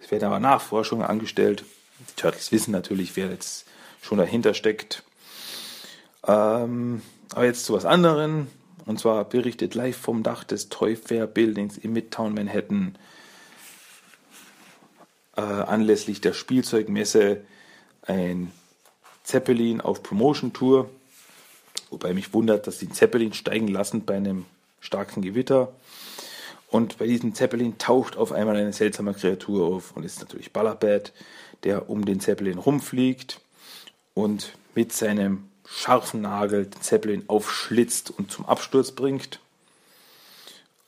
Es 0.00 0.10
werden 0.10 0.24
aber 0.24 0.40
Nachforschungen 0.40 1.06
angestellt. 1.06 1.64
Die 2.00 2.20
Turtles 2.20 2.52
wissen 2.52 2.72
natürlich, 2.72 3.16
wer 3.16 3.30
jetzt 3.30 3.66
schon 4.02 4.18
dahinter 4.18 4.54
steckt. 4.54 5.02
Ähm, 6.26 7.02
aber 7.32 7.44
jetzt 7.44 7.64
zu 7.64 7.74
was 7.74 7.84
anderem. 7.84 8.48
Und 8.86 9.00
zwar 9.00 9.24
berichtet 9.24 9.74
live 9.74 9.96
vom 9.96 10.22
Dach 10.22 10.44
des 10.44 10.68
Toy 10.68 10.96
Fair 10.96 11.26
Buildings 11.26 11.78
in 11.78 11.92
Midtown 11.92 12.34
Manhattan 12.34 12.98
äh, 15.36 15.40
anlässlich 15.40 16.20
der 16.20 16.34
Spielzeugmesse 16.34 17.40
ein 18.02 18.52
Zeppelin 19.22 19.80
auf 19.80 20.02
Promotion-Tour. 20.02 20.90
Wobei 21.90 22.12
mich 22.12 22.34
wundert, 22.34 22.66
dass 22.66 22.78
sie 22.78 22.90
Zeppelin 22.90 23.32
steigen 23.32 23.68
lassen 23.68 24.04
bei 24.04 24.16
einem 24.16 24.44
starken 24.80 25.22
Gewitter. 25.22 25.72
Und 26.74 26.98
bei 26.98 27.06
diesem 27.06 27.36
Zeppelin 27.36 27.78
taucht 27.78 28.16
auf 28.16 28.32
einmal 28.32 28.56
eine 28.56 28.72
seltsame 28.72 29.14
Kreatur 29.14 29.64
auf 29.64 29.92
und 29.96 30.02
ist 30.02 30.18
natürlich 30.18 30.52
Ballerbad, 30.52 31.12
der 31.62 31.88
um 31.88 32.04
den 32.04 32.18
Zeppelin 32.18 32.58
rumfliegt 32.58 33.40
und 34.12 34.56
mit 34.74 34.92
seinem 34.92 35.44
scharfen 35.64 36.22
Nagel 36.22 36.66
den 36.66 36.82
Zeppelin 36.82 37.22
aufschlitzt 37.28 38.10
und 38.10 38.32
zum 38.32 38.44
Absturz 38.46 38.90
bringt. 38.90 39.38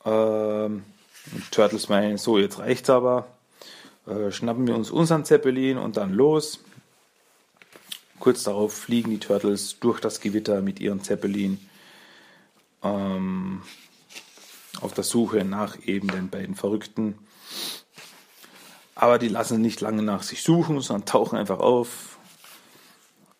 Ähm, 0.05 0.83
Turtles 1.53 1.89
meinen, 1.89 2.19
so 2.19 2.37
jetzt 2.37 2.59
reicht's 2.59 2.91
aber. 2.91 3.29
Äh, 4.09 4.33
schnappen 4.33 4.67
wir 4.67 4.75
uns 4.75 4.91
unseren 4.91 5.25
Zeppelin 5.25 5.79
und 5.79 5.97
dann 5.97 6.13
los. 6.13 6.65
Kurz 8.19 8.43
darauf 8.43 8.75
fliegen 8.75 9.11
die 9.11 9.21
Turtles 9.21 9.77
durch 9.79 10.01
das 10.01 10.21
Gewitter 10.21 10.63
mit 10.63 10.81
ihren 10.81 11.05
Zeppelin 11.05 11.61
ähm, 12.83 13.63
auf 14.81 14.95
der 14.95 15.05
Suche 15.05 15.45
nach 15.45 15.77
eben 15.85 16.09
den 16.09 16.29
beiden 16.29 16.55
Verrückten. 16.55 17.19
Aber 18.95 19.19
die 19.19 19.29
lassen 19.29 19.61
nicht 19.61 19.81
lange 19.81 20.03
nach 20.03 20.23
sich 20.23 20.43
suchen, 20.43 20.81
sondern 20.81 21.07
tauchen 21.07 21.39
einfach 21.39 21.59
auf. 21.59 22.19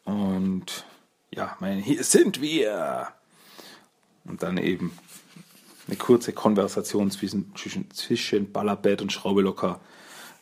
Und 0.05 0.85
ja, 1.31 1.57
meinen, 1.61 1.81
hier 1.81 2.05
sind 2.05 2.41
wir. 2.41 3.09
Und 4.25 4.43
dann 4.43 4.59
eben 4.59 4.97
eine 5.87 5.97
kurze 5.97 6.33
Konversation 6.33 7.11
zwischen, 7.11 7.55
zwischen, 7.55 7.91
zwischen 7.93 8.53
Ballerbett 8.53 9.03
und 9.03 9.13
Schraube 9.13 9.43
locker. 9.43 9.81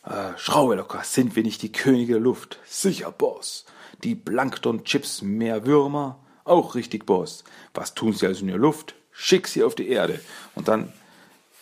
Äh, 0.03 0.37
Schraube 0.37 0.75
locker, 0.75 1.03
sind 1.03 1.35
wir 1.35 1.43
nicht 1.43 1.61
die 1.61 1.71
Könige 1.71 2.13
der 2.13 2.21
Luft? 2.21 2.59
Sicher, 2.65 3.11
Boss 3.11 3.65
die 4.03 4.15
Plankton-Chips 4.15 5.21
mehr 5.21 5.65
Würmer. 5.65 6.19
Auch 6.43 6.75
richtig, 6.75 7.05
Boss. 7.05 7.43
Was 7.73 7.93
tun 7.93 8.13
sie 8.13 8.27
also 8.27 8.41
in 8.41 8.47
der 8.47 8.57
Luft? 8.57 8.95
Schick 9.15 9.47
sie 9.47 9.63
auf 9.63 9.75
die 9.75 9.89
Erde. 9.89 10.19
Und 10.55 10.67
dann 10.67 10.91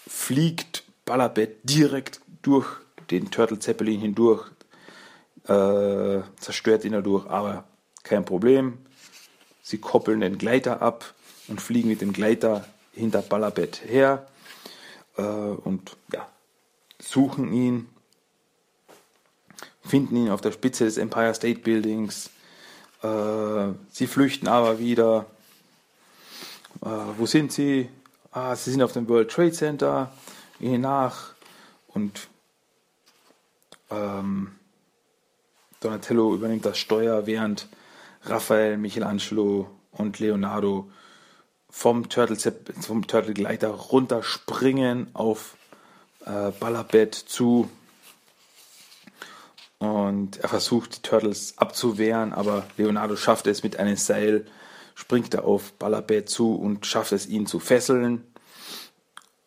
fliegt 0.07 0.83
Ballerbett 1.05 1.57
direkt 1.63 2.21
durch 2.41 2.67
den 3.11 3.31
Turtle 3.31 3.59
Zeppelin 3.59 4.01
hindurch, 4.01 4.49
äh, 5.47 6.21
zerstört 6.39 6.85
ihn 6.85 6.93
dadurch, 6.93 7.27
aber 7.27 7.65
kein 8.03 8.25
Problem. 8.25 8.79
Sie 9.61 9.77
koppeln 9.77 10.21
den 10.21 10.37
Gleiter 10.37 10.81
ab 10.81 11.13
und 11.47 11.61
fliegen 11.61 11.89
mit 11.89 12.01
dem 12.01 12.13
Gleiter 12.13 12.65
hinter 12.93 13.21
Ballerbett 13.21 13.81
her 13.85 14.27
äh, 15.17 15.21
und 15.21 15.95
ja, 16.11 16.27
suchen 16.99 17.53
ihn 17.53 17.87
finden 19.85 20.15
ihn 20.15 20.29
auf 20.29 20.41
der 20.41 20.51
Spitze 20.51 20.85
des 20.85 20.97
Empire 20.97 21.33
State 21.33 21.59
Buildings. 21.59 22.29
Äh, 23.01 23.73
sie 23.91 24.07
flüchten 24.07 24.47
aber 24.47 24.79
wieder. 24.79 25.25
Äh, 26.83 26.89
wo 27.17 27.25
sind 27.25 27.51
sie? 27.51 27.89
Ah, 28.31 28.55
sie 28.55 28.71
sind 28.71 28.81
auf 28.81 28.93
dem 28.93 29.07
World 29.07 29.31
Trade 29.31 29.51
Center. 29.51 30.11
Gehen 30.59 30.81
nach 30.81 31.33
und 31.87 32.27
ähm, 33.89 34.55
Donatello 35.79 36.33
übernimmt 36.33 36.65
das 36.65 36.77
Steuer, 36.77 37.25
während 37.25 37.67
Raphael, 38.23 38.77
Michelangelo 38.77 39.69
und 39.91 40.19
Leonardo 40.19 40.89
vom 41.69 42.07
Turtle, 42.07 42.37
vom 42.81 43.05
Turtle 43.07 43.33
Gleiter 43.33 43.69
runterspringen 43.69 45.07
auf 45.13 45.57
äh, 46.25 46.51
Ballerbett 46.51 47.15
zu 47.15 47.69
und 49.79 50.37
er 50.37 50.47
versucht, 50.47 50.95
die 50.95 51.01
Turtles 51.01 51.57
abzuwehren, 51.57 52.31
aber 52.31 52.65
Leonardo 52.77 53.17
schafft 53.17 53.47
es 53.47 53.63
mit 53.63 53.77
einem 53.77 53.97
Seil, 53.97 54.45
springt 54.95 55.33
er 55.33 55.45
auf 55.45 55.73
Ballerbett 55.73 56.29
zu 56.29 56.55
und 56.55 56.85
schafft 56.85 57.11
es, 57.11 57.27
ihn 57.27 57.45
zu 57.45 57.59
fesseln. 57.59 58.23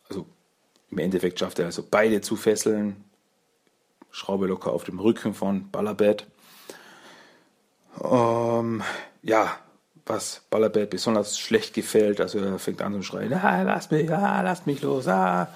Also 0.09 0.25
im 0.91 0.97
Endeffekt 0.99 1.39
schafft 1.39 1.59
er 1.59 1.65
also 1.65 1.83
beide 1.89 2.21
zu 2.21 2.35
fesseln. 2.35 3.03
Schraube 4.11 4.47
locker 4.47 4.71
auf 4.71 4.83
dem 4.83 4.99
Rücken 4.99 5.33
von 5.33 5.69
Ballerbett. 5.69 6.25
Ähm, 8.03 8.83
ja, 9.21 9.57
was 10.05 10.41
Ballerbett 10.49 10.89
besonders 10.89 11.37
schlecht 11.37 11.73
gefällt. 11.73 12.21
Also 12.21 12.39
er 12.39 12.59
fängt 12.59 12.81
an 12.81 12.93
zu 12.93 13.03
schreien, 13.03 13.33
ah, 13.33 13.61
lass 13.63 13.91
mich, 13.91 14.11
ah, 14.11 14.41
lass 14.41 14.65
mich 14.65 14.81
los, 14.81 15.07
ah. 15.07 15.49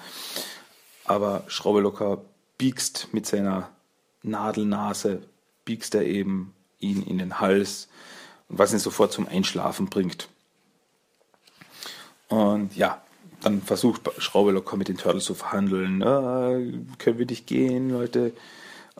Aber 1.04 1.44
Schraube 1.48 1.80
locker 1.80 2.22
biegst 2.58 3.08
mit 3.12 3.26
seiner 3.26 3.70
Nadelnase 4.22 5.22
biegst 5.64 5.94
er 5.94 6.04
eben 6.04 6.54
ihn 6.78 7.02
in 7.02 7.18
den 7.18 7.40
Hals, 7.40 7.88
was 8.52 8.72
ihn 8.72 8.78
sofort 8.78 9.12
zum 9.12 9.26
Einschlafen 9.26 9.86
bringt. 9.86 10.28
Und 12.28 12.76
ja, 12.76 13.02
dann 13.42 13.60
versucht 13.60 14.02
Schraube 14.18 14.52
locker 14.52 14.76
mit 14.76 14.88
den 14.88 14.96
Turtles 14.96 15.24
zu 15.24 15.34
verhandeln. 15.34 16.00
Äh, 16.00 16.94
können 16.98 17.18
wir 17.18 17.26
nicht 17.26 17.46
gehen, 17.46 17.90
Leute? 17.90 18.32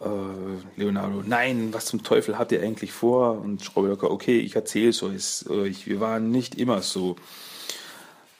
Äh, 0.01 0.81
Leonardo, 0.81 1.23
nein, 1.25 1.69
was 1.73 1.87
zum 1.87 2.03
Teufel 2.03 2.39
habt 2.39 2.53
ihr 2.53 2.63
eigentlich 2.63 2.93
vor? 2.93 3.41
Und 3.41 3.65
Schraube 3.65 3.89
locker, 3.89 4.11
okay, 4.11 4.39
ich 4.41 4.57
erzähle 4.57 4.91
es 4.91 5.49
euch. 5.49 5.87
Wir 5.87 6.01
waren 6.01 6.31
nicht 6.31 6.57
immer 6.57 6.83
so. 6.83 7.17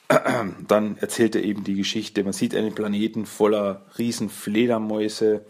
Dann 0.67 0.97
erzählt 0.97 1.35
er 1.35 1.43
eben 1.43 1.63
die 1.63 1.75
Geschichte. 1.75 2.23
Man 2.23 2.33
sieht 2.33 2.55
einen 2.55 2.75
Planeten 2.75 3.25
voller 3.25 3.85
riesen 3.97 4.29
Fledermäuse 4.29 5.45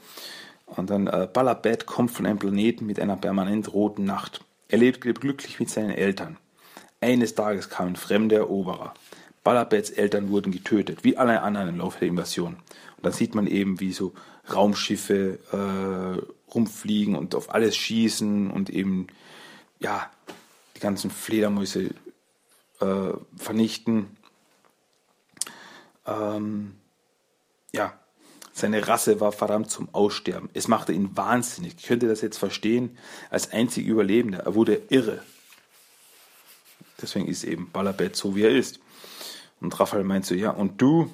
Und 0.67 0.89
dann 0.89 1.07
äh, 1.07 1.27
Balabet 1.31 1.85
kommt 1.85 2.11
von 2.11 2.25
einem 2.25 2.39
Planeten 2.39 2.85
mit 2.85 2.99
einer 2.99 3.17
permanent 3.17 3.73
roten 3.73 4.05
Nacht. 4.05 4.41
Er 4.73 4.79
lebt 4.79 5.01
glücklich 5.01 5.59
mit 5.59 5.69
seinen 5.69 5.91
Eltern. 5.91 6.39
Eines 6.99 7.35
Tages 7.35 7.69
kamen 7.69 7.95
fremde 7.95 8.37
Eroberer. 8.37 8.95
Balabets 9.43 9.91
Eltern 9.91 10.31
wurden 10.31 10.51
getötet, 10.51 11.03
wie 11.03 11.15
alle 11.15 11.43
anderen 11.43 11.69
im 11.69 11.77
Laufe 11.77 11.99
der 11.99 12.07
Invasion. 12.07 12.55
Und 12.55 13.05
dann 13.05 13.13
sieht 13.13 13.35
man 13.35 13.45
eben, 13.45 13.79
wie 13.79 13.93
so 13.93 14.13
Raumschiffe 14.51 15.37
äh, 15.51 16.51
rumfliegen 16.51 17.13
und 17.13 17.35
auf 17.35 17.53
alles 17.53 17.77
schießen 17.77 18.49
und 18.49 18.71
eben, 18.71 19.05
ja, 19.77 20.09
die 20.75 20.79
ganzen 20.79 21.11
Fledermäuse 21.11 21.91
äh, 22.81 23.13
vernichten. 23.37 24.17
Ähm, 26.07 26.73
ja, 27.73 27.93
seine 28.53 28.87
Rasse 28.87 29.19
war 29.19 29.31
verdammt 29.31 29.71
zum 29.71 29.89
Aussterben. 29.93 30.49
Es 30.53 30.67
machte 30.67 30.93
ihn 30.93 31.17
wahnsinnig. 31.17 31.73
Ich 31.77 31.85
könnte 31.85 32.07
das 32.07 32.21
jetzt 32.21 32.37
verstehen 32.37 32.97
als 33.31 33.51
einzig 33.51 33.87
Überlebender. 33.87 34.39
Er 34.39 34.53
wurde 34.53 34.79
irre. 34.89 35.23
Deswegen 37.01 37.27
ist 37.27 37.43
eben 37.43 37.71
Balabet 37.71 38.15
so, 38.15 38.35
wie 38.35 38.43
er 38.43 38.51
ist. 38.55 38.79
Und 39.59 39.77
Raphael 39.79 40.03
meint 40.03 40.25
so, 40.25 40.35
ja, 40.35 40.51
und 40.51 40.81
du? 40.81 41.11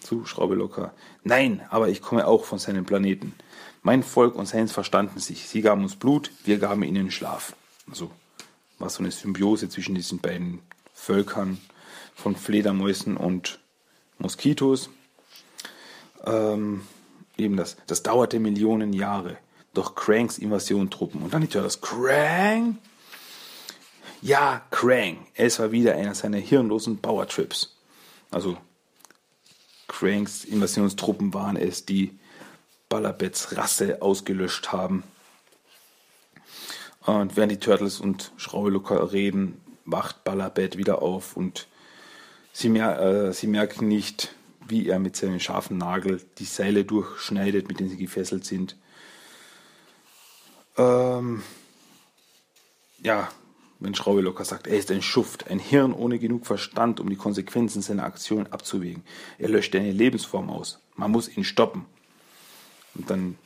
Zu 0.00 0.24
Schraube 0.24 0.54
locker. 0.54 0.94
Nein, 1.24 1.60
aber 1.70 1.88
ich 1.88 2.00
komme 2.00 2.26
auch 2.26 2.44
von 2.44 2.58
seinem 2.58 2.86
Planeten. 2.86 3.34
Mein 3.82 4.02
Volk 4.02 4.36
und 4.36 4.46
seins 4.46 4.72
verstanden 4.72 5.18
sich. 5.18 5.48
Sie 5.48 5.60
gaben 5.60 5.82
uns 5.82 5.96
Blut, 5.96 6.30
wir 6.44 6.58
gaben 6.58 6.82
ihnen 6.84 7.10
Schlaf. 7.10 7.54
Also 7.90 8.10
war 8.78 8.88
so 8.88 9.00
eine 9.00 9.10
Symbiose 9.10 9.68
zwischen 9.68 9.94
diesen 9.94 10.20
beiden 10.20 10.60
Völkern 10.94 11.58
von 12.14 12.36
Fledermäusen 12.36 13.16
und 13.16 13.58
Moskitos. 14.18 14.88
Ähm, 16.24 16.82
eben 17.36 17.56
das, 17.56 17.76
das 17.86 18.02
dauerte 18.02 18.38
Millionen 18.38 18.92
Jahre. 18.92 19.38
Doch 19.74 19.94
Cranks 19.94 20.38
Invasion-Truppen. 20.38 21.22
Und 21.22 21.32
dann 21.32 21.42
die 21.42 21.48
das 21.48 21.80
Crank? 21.80 22.78
Ja, 24.20 24.62
Krang. 24.70 25.26
Es 25.34 25.58
war 25.58 25.70
wieder 25.70 25.94
einer 25.94 26.14
seiner 26.14 26.38
hirnlosen 26.38 26.98
Power-Trips. 26.98 27.76
Also 28.30 28.56
Cranks 29.86 30.44
Invasionstruppen 30.44 31.32
waren 31.32 31.56
es, 31.56 31.86
die 31.86 32.18
Balabets 32.88 33.56
Rasse 33.56 34.02
ausgelöscht 34.02 34.72
haben. 34.72 35.02
Und 37.04 37.36
während 37.36 37.52
die 37.52 37.58
Turtles 37.58 38.00
und 38.00 38.32
Schraubelucker 38.36 39.12
reden, 39.12 39.60
wacht 39.84 40.24
Balabet 40.24 40.76
wieder 40.76 41.00
auf 41.00 41.36
und 41.36 41.66
sie, 42.52 42.68
mer 42.68 43.00
äh, 43.00 43.32
sie 43.32 43.46
merken 43.46 43.88
nicht, 43.88 44.34
wie 44.68 44.88
er 44.88 44.98
mit 44.98 45.16
seinem 45.16 45.40
scharfen 45.40 45.78
Nagel 45.78 46.22
die 46.38 46.44
Seile 46.44 46.84
durchschneidet, 46.84 47.68
mit 47.68 47.80
denen 47.80 47.90
sie 47.90 47.96
gefesselt 47.96 48.44
sind. 48.44 48.76
Ähm, 50.76 51.42
ja, 53.02 53.28
wenn 53.80 53.94
Schraube 53.94 54.20
locker 54.20 54.44
sagt, 54.44 54.66
er 54.66 54.76
ist 54.76 54.90
ein 54.90 55.02
Schuft, 55.02 55.50
ein 55.50 55.58
Hirn 55.58 55.92
ohne 55.92 56.18
genug 56.18 56.46
Verstand, 56.46 57.00
um 57.00 57.08
die 57.08 57.16
Konsequenzen 57.16 57.82
seiner 57.82 58.04
Aktionen 58.04 58.48
abzuwägen. 58.48 59.04
Er 59.38 59.48
löscht 59.48 59.74
eine 59.76 59.92
Lebensform 59.92 60.50
aus. 60.50 60.80
Man 60.96 61.10
muss 61.10 61.34
ihn 61.36 61.44
stoppen. 61.44 61.86
Und 62.94 63.10
dann 63.10 63.38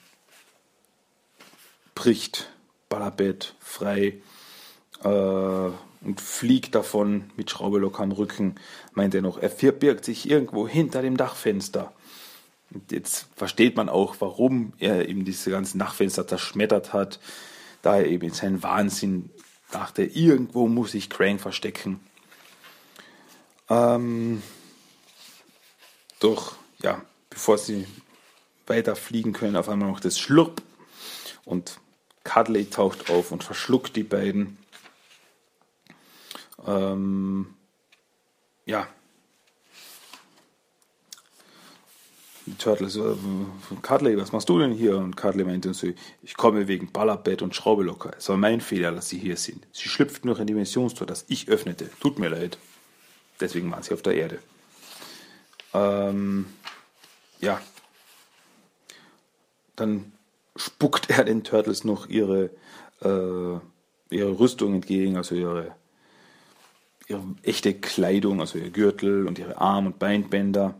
bricht 1.94 2.50
Balabet 2.88 3.54
frei 3.60 4.20
äh, 5.04 6.06
und 6.06 6.20
fliegt 6.20 6.74
davon 6.74 7.30
mit 7.36 7.50
Schraube 7.50 7.78
locker 7.78 8.02
am 8.02 8.12
Rücken. 8.12 8.56
Meint 8.94 9.14
er 9.14 9.22
noch, 9.22 9.38
er 9.38 9.50
verbirgt 9.50 10.04
sich 10.04 10.28
irgendwo 10.28 10.66
hinter 10.66 11.02
dem 11.02 11.16
Dachfenster. 11.16 11.92
Und 12.72 12.90
jetzt 12.90 13.26
versteht 13.36 13.76
man 13.76 13.88
auch, 13.88 14.16
warum 14.20 14.72
er 14.78 15.08
eben 15.08 15.24
diese 15.24 15.50
ganzen 15.50 15.78
Dachfenster 15.78 16.26
zerschmettert 16.26 16.92
hat, 16.92 17.20
da 17.82 17.96
er 17.96 18.06
eben 18.06 18.28
in 18.28 18.34
seinen 18.34 18.62
Wahnsinn 18.62 19.30
dachte, 19.70 20.04
irgendwo 20.04 20.68
muss 20.68 20.94
ich 20.94 21.10
Crane 21.10 21.38
verstecken. 21.38 22.00
Ähm, 23.68 24.42
doch, 26.18 26.56
ja, 26.82 27.02
bevor 27.30 27.58
sie 27.58 27.86
weiter 28.66 28.96
fliegen 28.96 29.32
können, 29.32 29.56
auf 29.56 29.68
einmal 29.68 29.88
noch 29.88 30.00
das 30.00 30.18
Schlurp 30.18 30.62
und 31.44 31.78
Cuddly 32.24 32.66
taucht 32.66 33.10
auf 33.10 33.32
und 33.32 33.44
verschluckt 33.44 33.96
die 33.96 34.04
beiden. 34.04 34.58
Ähm, 36.66 37.54
ja. 38.66 38.86
Die 42.46 42.54
Turtles, 42.56 42.96
äh, 42.96 43.14
Cuddly, 43.82 44.16
was 44.16 44.32
machst 44.32 44.48
du 44.48 44.58
denn 44.58 44.72
hier? 44.72 44.96
Und 44.96 45.16
Cuddly 45.16 45.44
meinte 45.44 45.72
so, 45.74 45.86
ich 46.22 46.36
komme 46.36 46.66
wegen 46.66 46.90
Ballerbett 46.90 47.40
und 47.40 47.54
Schraube 47.54 47.84
locker. 47.84 48.12
Es 48.18 48.28
war 48.28 48.36
mein 48.36 48.60
Fehler, 48.60 48.90
dass 48.90 49.08
sie 49.08 49.18
hier 49.18 49.36
sind. 49.36 49.66
Sie 49.72 49.88
schlüpften 49.88 50.26
durch 50.28 50.40
ein 50.40 50.46
Dimensionstor, 50.46 51.06
das 51.06 51.24
ich 51.28 51.48
öffnete. 51.48 51.88
Tut 52.00 52.18
mir 52.18 52.28
leid. 52.28 52.58
Deswegen 53.40 53.70
waren 53.70 53.82
sie 53.82 53.94
auf 53.94 54.02
der 54.02 54.14
Erde. 54.14 54.38
Ähm, 55.72 56.46
ja. 57.40 57.60
Dann 59.76 60.12
spuckt 60.56 61.10
er 61.10 61.24
den 61.24 61.44
Turtles 61.44 61.84
noch 61.84 62.08
ihre, 62.08 62.50
äh, 63.02 64.14
ihre 64.14 64.38
Rüstung 64.38 64.74
entgegen, 64.74 65.16
also 65.16 65.34
ihre, 65.34 65.74
ihre 67.08 67.24
echte 67.42 67.74
Kleidung, 67.74 68.40
also 68.40 68.58
ihr 68.58 68.70
Gürtel 68.70 69.26
und 69.26 69.38
ihre 69.38 69.60
Arm- 69.60 69.86
und 69.86 69.98
Beinbänder. 69.98 70.74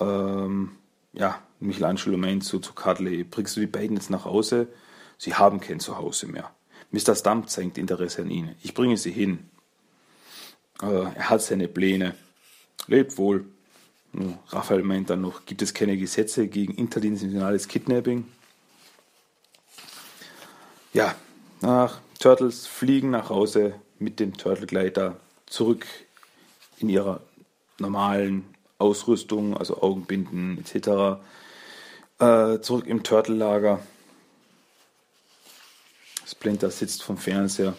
Ähm, 0.00 0.72
ja, 1.12 1.40
Michelangelo 1.60 2.16
meint 2.16 2.44
so 2.44 2.58
zu 2.58 2.72
Cuddly, 2.72 3.24
bringst 3.24 3.56
du 3.56 3.60
die 3.60 3.66
beiden 3.66 3.96
jetzt 3.96 4.10
nach 4.10 4.24
Hause? 4.24 4.68
Sie 5.18 5.34
haben 5.34 5.60
kein 5.60 5.80
Zuhause 5.80 6.26
mehr. 6.26 6.50
Mr. 6.90 7.14
Stump 7.14 7.48
zeigt 7.48 7.78
Interesse 7.78 8.22
an 8.22 8.30
ihnen. 8.30 8.56
Ich 8.62 8.74
bringe 8.74 8.96
sie 8.96 9.12
hin. 9.12 9.50
Äh, 10.82 10.86
er 10.86 11.30
hat 11.30 11.42
seine 11.42 11.68
Pläne. 11.68 12.14
Lebt 12.86 13.18
wohl. 13.18 13.46
Raphael 14.48 14.82
meint 14.82 15.10
dann 15.10 15.22
noch, 15.22 15.44
gibt 15.44 15.62
es 15.62 15.74
keine 15.74 15.96
Gesetze 15.96 16.46
gegen 16.46 16.74
interdimensionales 16.74 17.66
Kidnapping? 17.66 18.24
Ja, 20.92 21.16
nach 21.60 22.00
Turtles 22.20 22.66
fliegen 22.66 23.10
nach 23.10 23.28
Hause 23.28 23.74
mit 24.04 24.20
dem 24.20 24.36
Turtle-Gleiter 24.36 25.16
zurück 25.46 25.86
in 26.78 26.88
ihrer 26.88 27.20
normalen 27.78 28.44
Ausrüstung, 28.78 29.56
also 29.56 29.82
Augenbinden 29.82 30.58
etc. 30.58 31.20
Äh, 32.18 32.60
zurück 32.60 32.86
im 32.86 33.02
Turtle-Lager. 33.02 33.80
Splinter 36.26 36.70
sitzt 36.70 37.02
vom 37.02 37.16
Fernseher. 37.16 37.74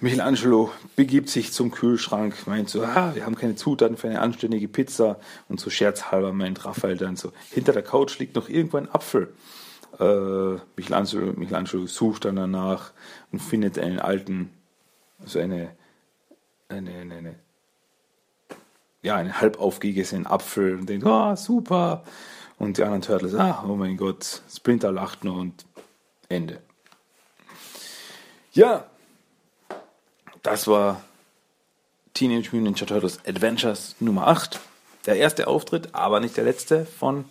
Michelangelo 0.00 0.70
begibt 0.94 1.30
sich 1.30 1.52
zum 1.52 1.70
Kühlschrank, 1.70 2.46
meint 2.46 2.68
so, 2.68 2.82
ah, 2.82 3.14
wir 3.14 3.24
haben 3.24 3.34
keine 3.34 3.56
Zutaten 3.56 3.96
für 3.96 4.08
eine 4.08 4.20
anständige 4.20 4.68
Pizza. 4.68 5.18
Und 5.48 5.58
so 5.58 5.70
scherzhalber 5.70 6.32
meint 6.32 6.64
Raphael 6.66 6.98
dann 6.98 7.16
so, 7.16 7.32
hinter 7.50 7.72
der 7.72 7.82
Couch 7.82 8.18
liegt 8.18 8.36
noch 8.36 8.48
irgendwo 8.48 8.76
ein 8.76 8.90
Apfel. 8.90 9.32
Äh, 9.98 10.58
Michelangelo, 10.76 11.32
Michelangelo 11.36 11.86
sucht 11.86 12.24
dann 12.24 12.36
danach 12.36 12.92
und 13.32 13.40
findet 13.40 13.78
einen 13.78 13.98
alten, 13.98 14.50
also 15.20 15.38
eine, 15.38 15.74
eine, 16.68 16.90
eine, 16.90 17.14
eine 17.14 17.34
ja, 19.06 19.14
einen 19.14 19.40
halb 19.40 19.60
aufgegessenen 19.60 20.26
Apfel 20.26 20.74
und 20.74 20.88
denkt, 20.88 21.06
oh, 21.06 21.36
super. 21.36 22.02
Und 22.58 22.76
die 22.76 22.82
anderen 22.82 23.02
Turtles, 23.02 23.34
ah, 23.34 23.64
oh 23.66 23.76
mein 23.76 23.96
Gott, 23.96 24.42
Splinter 24.52 24.90
lacht 24.90 25.22
nur 25.22 25.36
und 25.36 25.64
Ende. 26.28 26.60
Ja, 28.52 28.86
das 30.42 30.66
war 30.66 31.02
Teenage 32.14 32.48
Mutant 32.50 32.62
Ninja 32.62 32.86
Turtles 32.86 33.20
Adventures 33.26 33.94
Nummer 34.00 34.26
8. 34.26 34.58
Der 35.06 35.16
erste 35.16 35.46
Auftritt, 35.46 35.94
aber 35.94 36.18
nicht 36.18 36.36
der 36.36 36.44
letzte 36.44 36.84
von 36.84 37.26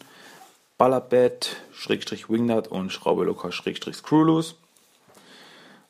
Ballerbad, 0.78 1.56
Schrägstrich 1.72 2.30
Wingnut 2.30 2.68
und 2.68 2.92
Schraube 2.92 3.24
locker, 3.24 3.52
Schrägstrich 3.52 3.96
Screwloose. 3.96 4.56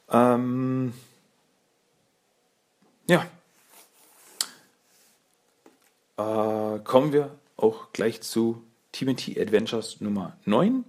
Ähm, 0.09 0.93
ja, 3.07 3.25
äh, 6.17 6.79
kommen 6.79 7.13
wir 7.13 7.31
auch 7.57 7.91
gleich 7.93 8.21
zu 8.21 8.61
TMT 8.91 9.37
Adventures 9.37 10.01
Nummer 10.01 10.37
9, 10.45 10.85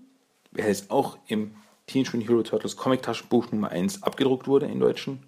welches 0.53 0.91
auch 0.91 1.19
im 1.27 1.55
Teenage 1.87 2.17
Mutant 2.17 2.31
Hero 2.31 2.43
Turtles 2.43 2.77
Comic 2.77 3.03
Taschenbuch 3.03 3.51
Nummer 3.51 3.71
1 3.71 4.03
abgedruckt 4.03 4.47
wurde 4.47 4.67
in 4.67 4.81
Deutschen. 4.81 5.23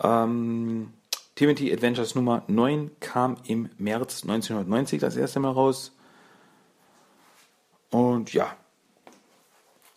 Ähm, 0.00 0.92
TMT 1.34 1.72
Adventures 1.72 2.14
Nummer 2.14 2.42
9 2.46 2.90
kam 3.00 3.36
im 3.44 3.70
März 3.78 4.22
1990 4.22 5.00
das 5.00 5.16
erste 5.16 5.40
Mal 5.40 5.52
raus. 5.52 5.92
Und 7.90 8.32
ja, 8.32 8.56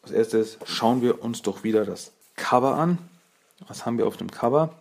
als 0.04 0.12
erstes 0.12 0.58
schauen 0.66 1.02
wir 1.02 1.22
uns 1.24 1.42
doch 1.42 1.64
wieder 1.64 1.86
das 1.86 2.12
Cover 2.36 2.76
an. 2.76 2.98
Was 3.68 3.86
haben 3.86 3.98
wir 3.98 4.08
auf 4.08 4.18
dem 4.18 4.32
Cover? 4.32 4.74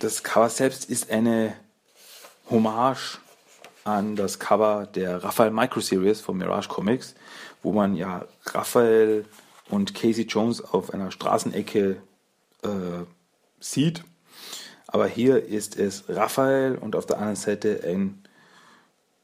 Das 0.00 0.22
Cover 0.22 0.48
selbst 0.48 0.88
ist 0.90 1.10
eine 1.10 1.54
Hommage 2.50 3.18
an 3.84 4.16
das 4.16 4.38
Cover 4.38 4.86
der 4.86 5.22
Raphael 5.22 5.50
Micro 5.50 5.80
Series 5.80 6.20
von 6.20 6.36
Mirage 6.36 6.68
Comics, 6.68 7.14
wo 7.62 7.72
man 7.72 7.94
ja 7.94 8.26
Raphael 8.46 9.24
und 9.68 9.94
Casey 9.94 10.24
Jones 10.24 10.62
auf 10.62 10.92
einer 10.92 11.10
Straßenecke 11.10 12.02
äh, 12.62 12.68
sieht. 13.60 14.04
Aber 14.86 15.06
hier 15.06 15.44
ist 15.44 15.76
es 15.76 16.04
Raphael 16.08 16.76
und 16.76 16.96
auf 16.96 17.06
der 17.06 17.18
anderen 17.18 17.36
Seite 17.36 17.80
ein, 17.84 18.24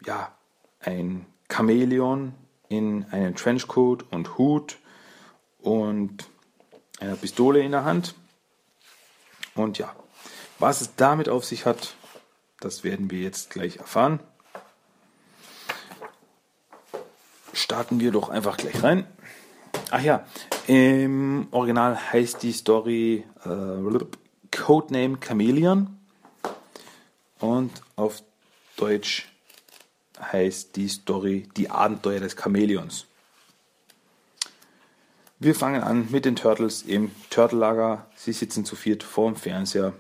ja, 0.05 0.33
ein 0.81 1.27
Chamäleon 1.49 2.35
in 2.69 3.07
einem 3.11 3.35
Trenchcoat 3.35 4.05
und 4.11 4.39
Hut 4.39 4.79
und 5.59 6.29
einer 7.01 7.17
Pistole 7.17 7.61
in 7.61 7.73
der 7.73 7.85
Hand. 7.85 8.15
Und 9.55 9.79
ja, 9.79 9.95
was 10.59 10.81
es 10.81 10.97
damit 10.97 11.29
auf 11.29 11.45
sich 11.45 11.67
hat, 11.67 11.95
das 12.61 12.85
werden 12.85 13.11
wir 13.11 13.21
jetzt 13.21 13.51
gleich 13.51 13.77
erfahren. 13.77 14.21
Starten 17.53 18.01
wir 18.01 18.13
doch 18.13 18.29
einfach 18.29 18.57
gleich 18.57 18.83
rein. 18.83 19.07
Ach 19.91 20.01
ja, 20.01 20.27
im 20.67 21.49
Original 21.53 21.97
heißt 22.13 22.43
die 22.43 22.53
Story 22.53 23.25
äh, 23.45 24.07
Codename 24.51 25.19
Chameleon 25.19 25.97
und 27.39 27.71
auf 27.95 28.23
Deutsch 28.77 29.33
heißt 30.21 30.77
die 30.77 30.89
Story 30.89 31.49
Die 31.57 31.71
Abenteuer 31.71 32.21
des 32.21 32.37
Chamäleons. 32.37 33.07
Wir 35.39 35.55
fangen 35.55 35.83
an 35.83 36.09
mit 36.11 36.25
den 36.25 36.37
Turtles 36.37 36.83
im 36.83 37.11
Turtle-Lager. 37.29 38.07
Sie 38.17 38.33
sitzen 38.33 38.65
zu 38.65 38.75
viert 38.75 39.03
vor 39.03 39.31
dem 39.31 39.37
Fernseher. 39.37 39.93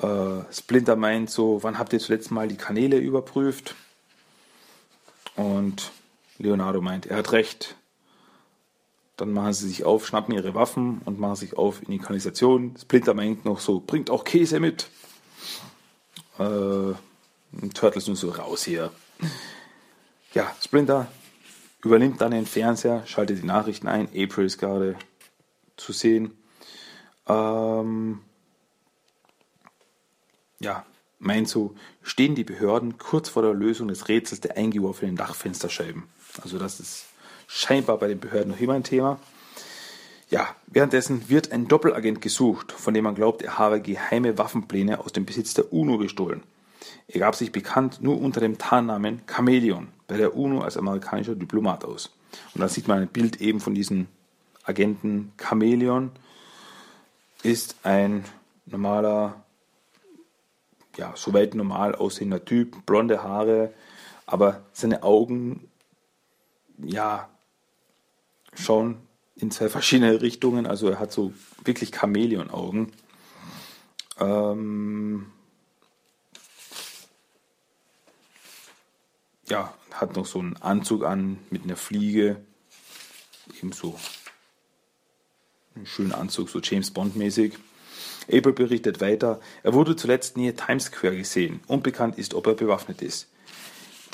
Äh, 0.00 0.52
Splinter 0.52 0.96
meint 0.96 1.30
so, 1.30 1.62
wann 1.62 1.78
habt 1.78 1.94
ihr 1.94 1.98
zuletzt 1.98 2.30
mal 2.30 2.48
die 2.48 2.58
Kanäle 2.58 2.98
überprüft? 2.98 3.74
Und 5.34 5.92
Leonardo 6.38 6.82
meint, 6.82 7.06
er 7.06 7.16
hat 7.16 7.32
recht. 7.32 7.76
Dann 9.16 9.32
machen 9.32 9.54
sie 9.54 9.68
sich 9.68 9.84
auf, 9.84 10.06
schnappen 10.06 10.34
ihre 10.34 10.54
Waffen 10.54 11.00
und 11.06 11.18
machen 11.18 11.36
sich 11.36 11.56
auf 11.56 11.80
in 11.82 11.90
die 11.90 11.98
Kanalisation. 11.98 12.74
Splinter 12.78 13.14
meint 13.14 13.46
noch 13.46 13.60
so, 13.60 13.80
bringt 13.80 14.10
auch 14.10 14.24
Käse 14.24 14.60
mit. 14.60 14.88
Äh, 16.38 16.92
Turtles 17.74 18.06
nur 18.06 18.16
so 18.16 18.30
raus 18.30 18.64
hier. 18.64 18.92
Ja, 20.34 20.54
Splinter 20.62 21.08
übernimmt 21.84 22.20
dann 22.20 22.32
den 22.32 22.46
Fernseher, 22.46 23.06
schaltet 23.06 23.42
die 23.42 23.46
Nachrichten 23.46 23.88
ein. 23.88 24.08
April 24.08 24.46
ist 24.46 24.58
gerade 24.58 24.96
zu 25.76 25.92
sehen. 25.92 26.36
Ähm, 27.28 28.20
ja, 30.60 30.84
meint 31.18 31.48
so, 31.48 31.74
stehen 32.02 32.34
die 32.34 32.44
Behörden 32.44 32.98
kurz 32.98 33.28
vor 33.28 33.42
der 33.42 33.54
Lösung 33.54 33.88
des 33.88 34.08
Rätsels 34.08 34.40
der 34.40 34.56
eingeworfenen 34.56 35.16
Dachfensterscheiben. 35.16 36.04
Also 36.42 36.58
das 36.58 36.80
ist 36.80 37.06
scheinbar 37.46 37.98
bei 37.98 38.08
den 38.08 38.20
Behörden 38.20 38.52
noch 38.52 38.60
immer 38.60 38.74
ein 38.74 38.84
Thema. 38.84 39.18
Ja, 40.28 40.54
währenddessen 40.66 41.28
wird 41.28 41.52
ein 41.52 41.68
Doppelagent 41.68 42.20
gesucht, 42.20 42.72
von 42.72 42.94
dem 42.94 43.04
man 43.04 43.14
glaubt, 43.14 43.42
er 43.42 43.58
habe 43.58 43.80
geheime 43.80 44.38
Waffenpläne 44.38 44.98
aus 44.98 45.12
dem 45.12 45.24
Besitz 45.24 45.54
der 45.54 45.72
UNO 45.72 45.98
gestohlen. 45.98 46.42
Er 47.08 47.20
gab 47.20 47.34
sich 47.34 47.52
bekannt 47.52 48.02
nur 48.02 48.20
unter 48.20 48.40
dem 48.40 48.58
Tarnnamen 48.58 49.22
Chameleon 49.26 49.88
bei 50.06 50.16
der 50.16 50.36
UNO 50.36 50.60
als 50.60 50.76
amerikanischer 50.76 51.34
Diplomat 51.34 51.84
aus. 51.84 52.12
Und 52.54 52.60
da 52.60 52.68
sieht 52.68 52.88
man 52.88 53.02
ein 53.02 53.08
Bild 53.08 53.40
eben 53.40 53.60
von 53.60 53.74
diesem 53.74 54.08
Agenten 54.64 55.32
Chameleon. 55.36 56.10
Ist 57.42 57.76
ein 57.84 58.24
normaler, 58.66 59.44
ja, 60.96 61.12
soweit 61.14 61.54
normal 61.54 61.94
aussehender 61.94 62.44
Typ, 62.44 62.84
blonde 62.86 63.22
Haare, 63.22 63.72
aber 64.26 64.62
seine 64.72 65.02
Augen, 65.02 65.68
ja, 66.78 67.28
schauen 68.54 68.98
in 69.36 69.50
zwei 69.50 69.68
verschiedene 69.68 70.20
Richtungen. 70.20 70.66
Also 70.66 70.88
er 70.88 70.98
hat 70.98 71.12
so 71.12 71.32
wirklich 71.64 71.92
Chameleon-Augen. 71.92 72.92
Ähm, 74.18 75.26
ja, 79.48 79.72
hat 79.92 80.16
noch 80.16 80.26
so 80.26 80.38
einen 80.38 80.56
Anzug 80.56 81.04
an 81.04 81.38
mit 81.50 81.64
einer 81.64 81.76
Fliege. 81.76 82.36
Ebenso 83.58 83.98
einen 85.74 85.86
schönen 85.86 86.12
Anzug, 86.12 86.48
so 86.48 86.60
James 86.60 86.90
Bond-mäßig. 86.90 87.54
April 88.28 88.52
berichtet 88.52 89.00
weiter, 89.00 89.40
er 89.62 89.72
wurde 89.74 89.94
zuletzt 89.94 90.36
nähe 90.36 90.56
Times 90.56 90.86
Square 90.86 91.16
gesehen. 91.16 91.60
Unbekannt 91.68 92.18
ist, 92.18 92.34
ob 92.34 92.46
er 92.46 92.54
bewaffnet 92.54 93.02
ist. 93.02 93.28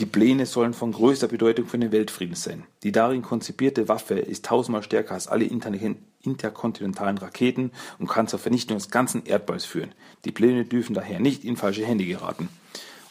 Die 0.00 0.06
Pläne 0.06 0.46
sollen 0.46 0.74
von 0.74 0.92
größter 0.92 1.28
Bedeutung 1.28 1.66
für 1.66 1.78
den 1.78 1.92
Weltfrieden 1.92 2.34
sein. 2.34 2.64
Die 2.82 2.92
darin 2.92 3.22
konzipierte 3.22 3.88
Waffe 3.88 4.18
ist 4.18 4.44
tausendmal 4.44 4.82
stärker 4.82 5.14
als 5.14 5.28
alle 5.28 5.44
interkontinentalen 5.44 7.18
Raketen 7.18 7.72
und 7.98 8.08
kann 8.08 8.26
zur 8.26 8.38
Vernichtung 8.38 8.78
des 8.78 8.90
ganzen 8.90 9.24
Erdballs 9.26 9.64
führen. 9.64 9.94
Die 10.24 10.32
Pläne 10.32 10.64
dürfen 10.64 10.94
daher 10.94 11.20
nicht 11.20 11.44
in 11.44 11.56
falsche 11.56 11.86
Hände 11.86 12.04
geraten. 12.04 12.48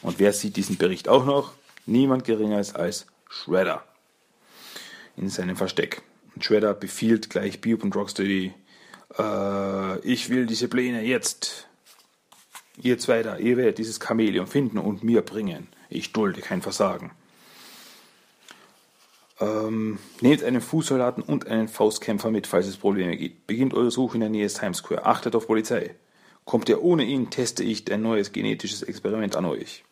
Und 0.01 0.19
wer 0.19 0.33
sieht 0.33 0.57
diesen 0.57 0.77
Bericht 0.77 1.07
auch 1.07 1.25
noch? 1.25 1.53
Niemand 1.85 2.23
geringer 2.23 2.59
ist 2.59 2.75
als 2.75 3.07
Shredder 3.29 3.83
in 5.17 5.29
seinem 5.29 5.55
Versteck. 5.55 6.01
Und 6.35 6.45
Shredder 6.45 6.73
befiehlt 6.73 7.29
gleich 7.29 7.61
Beop 7.61 7.83
und 7.83 7.95
Rocksteady, 7.95 8.53
äh, 9.17 9.99
ich 9.99 10.29
will 10.29 10.45
diese 10.45 10.67
Pläne 10.67 11.01
jetzt. 11.03 11.67
Ihr 12.81 12.97
zwei 12.97 13.21
da, 13.21 13.37
ihr 13.37 13.57
werdet 13.57 13.77
dieses 13.77 13.99
Chamäleon 13.99 14.47
finden 14.47 14.77
und 14.77 15.03
mir 15.03 15.21
bringen. 15.21 15.67
Ich 15.89 16.13
dulde 16.13 16.41
kein 16.41 16.61
Versagen. 16.61 17.11
Ähm, 19.39 19.99
nehmt 20.21 20.43
einen 20.43 20.61
Fußsoldaten 20.61 21.23
und 21.23 21.47
einen 21.47 21.67
Faustkämpfer 21.67 22.31
mit, 22.31 22.47
falls 22.47 22.67
es 22.67 22.77
Probleme 22.77 23.17
gibt. 23.17 23.47
Beginnt 23.47 23.73
eure 23.73 23.91
Suche 23.91 24.15
in 24.15 24.21
der 24.21 24.29
Nähe 24.29 24.43
des 24.43 24.53
Times 24.53 24.77
Square. 24.77 25.05
Achtet 25.05 25.35
auf 25.35 25.47
Polizei. 25.47 25.95
Kommt 26.45 26.69
ihr 26.69 26.81
ohne 26.81 27.03
ihn, 27.03 27.29
teste 27.29 27.63
ich 27.63 27.91
ein 27.91 28.01
neues 28.01 28.31
genetisches 28.31 28.83
Experiment 28.83 29.35
an 29.35 29.45
euch. 29.45 29.83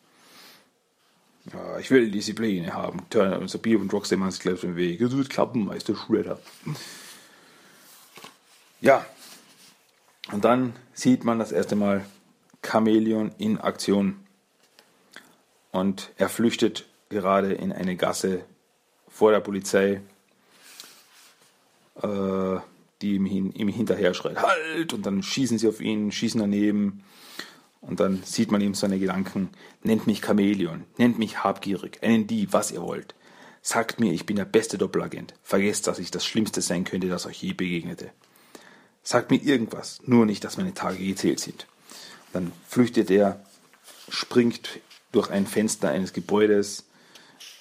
Ja, 1.52 1.78
ich 1.78 1.90
will 1.90 2.10
Disziplin 2.10 2.72
haben. 2.72 3.08
Turner 3.10 3.38
und 3.38 3.50
Sabir 3.50 3.80
und 3.80 3.92
Rockstar 3.92 4.18
machen 4.18 4.30
sich 4.30 4.40
gleich 4.40 4.54
auf 4.54 4.60
den 4.60 4.76
Weg. 4.76 5.00
Das 5.00 5.16
wird 5.16 5.30
klappen, 5.30 5.66
Meister 5.66 5.96
Shredder. 5.96 6.38
Ja. 8.80 9.04
Und 10.32 10.44
dann 10.44 10.74
sieht 10.92 11.24
man 11.24 11.38
das 11.38 11.50
erste 11.50 11.74
Mal 11.74 12.04
Chameleon 12.62 13.32
in 13.38 13.58
Aktion. 13.58 14.20
Und 15.72 16.10
er 16.16 16.28
flüchtet 16.28 16.86
gerade 17.08 17.52
in 17.52 17.72
eine 17.72 17.96
Gasse 17.96 18.44
vor 19.08 19.32
der 19.32 19.40
Polizei, 19.40 20.00
äh, 22.02 22.56
die 23.02 23.14
ihm, 23.14 23.26
hin, 23.26 23.52
ihm 23.52 23.68
hinterher 23.68 24.14
schreit, 24.14 24.40
halt! 24.42 24.92
Und 24.92 25.06
dann 25.06 25.22
schießen 25.22 25.58
sie 25.58 25.68
auf 25.68 25.80
ihn, 25.80 26.12
schießen 26.12 26.40
daneben. 26.40 27.02
Und 27.80 28.00
dann 28.00 28.22
sieht 28.24 28.50
man 28.50 28.60
ihm 28.60 28.74
seine 28.74 28.98
Gedanken. 28.98 29.50
Nennt 29.82 30.06
mich 30.06 30.20
Chamäleon, 30.20 30.84
nennt 30.98 31.18
mich 31.18 31.42
habgierig, 31.42 32.02
einen 32.02 32.26
die, 32.26 32.52
was 32.52 32.70
ihr 32.70 32.82
wollt. 32.82 33.14
Sagt 33.62 34.00
mir, 34.00 34.12
ich 34.12 34.26
bin 34.26 34.36
der 34.36 34.44
beste 34.44 34.78
Doppelagent. 34.78 35.34
Vergesst, 35.42 35.86
dass 35.86 35.98
ich 35.98 36.10
das 36.10 36.24
Schlimmste 36.24 36.62
sein 36.62 36.84
könnte, 36.84 37.08
das 37.08 37.26
euch 37.26 37.42
je 37.42 37.52
begegnete. 37.52 38.10
Sagt 39.02 39.30
mir 39.30 39.42
irgendwas, 39.42 39.98
nur 40.04 40.26
nicht, 40.26 40.44
dass 40.44 40.56
meine 40.56 40.74
Tage 40.74 40.98
gezählt 41.04 41.40
sind. 41.40 41.66
Dann 42.32 42.52
flüchtet 42.66 43.10
er, 43.10 43.44
springt 44.08 44.80
durch 45.12 45.30
ein 45.30 45.46
Fenster 45.46 45.90
eines 45.90 46.12
Gebäudes, 46.12 46.84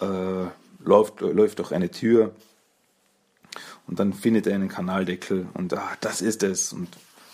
äh, 0.02 0.46
läuft, 0.80 1.22
läuft 1.22 1.60
durch 1.60 1.72
eine 1.72 1.90
Tür 1.90 2.34
und 3.88 4.00
dann 4.00 4.14
findet 4.14 4.48
er 4.48 4.56
einen 4.56 4.70
Kanaldeckel 4.70 5.48
und 5.54 5.74
ah, 5.74 5.98
das 6.02 6.22
ist 6.22 6.44
es 6.44 6.74
und 6.74 6.90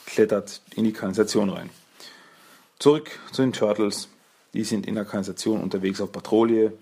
klettert 0.06 0.62
in 0.76 0.86
die 0.86 0.93
Kanalisation 0.93 1.50
rein. 1.50 1.69
Zurück 2.79 3.19
zu 3.31 3.41
den 3.41 3.53
Turtles. 3.53 4.09
Die 4.53 4.63
sind 4.63 4.85
in 4.88 4.95
der 4.95 5.05
Kanalisation 5.05 5.61
unterwegs 5.61 6.01
auf 6.01 6.11
Patrouille. 6.11 6.73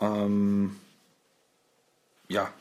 Ähm, 0.00 0.76
ja, 2.28 2.52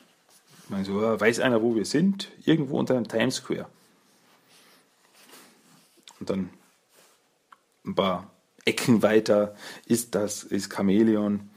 ich 0.79 0.88
so, 0.88 0.95
weiß 0.95 1.39
einer, 1.39 1.62
wo 1.62 1.75
wir 1.75 1.86
sind? 1.86 2.31
Irgendwo 2.45 2.79
unter 2.79 2.93
dem 2.93 3.07
Times 3.07 3.36
Square. 3.36 3.67
Und 6.19 6.29
dann 6.29 6.49
ein 7.86 7.95
paar 7.95 8.31
Ecken 8.63 9.01
weiter 9.01 9.55
ist 9.86 10.15
das, 10.15 10.43
ist 10.43 10.69
Chameleon. 10.69 11.49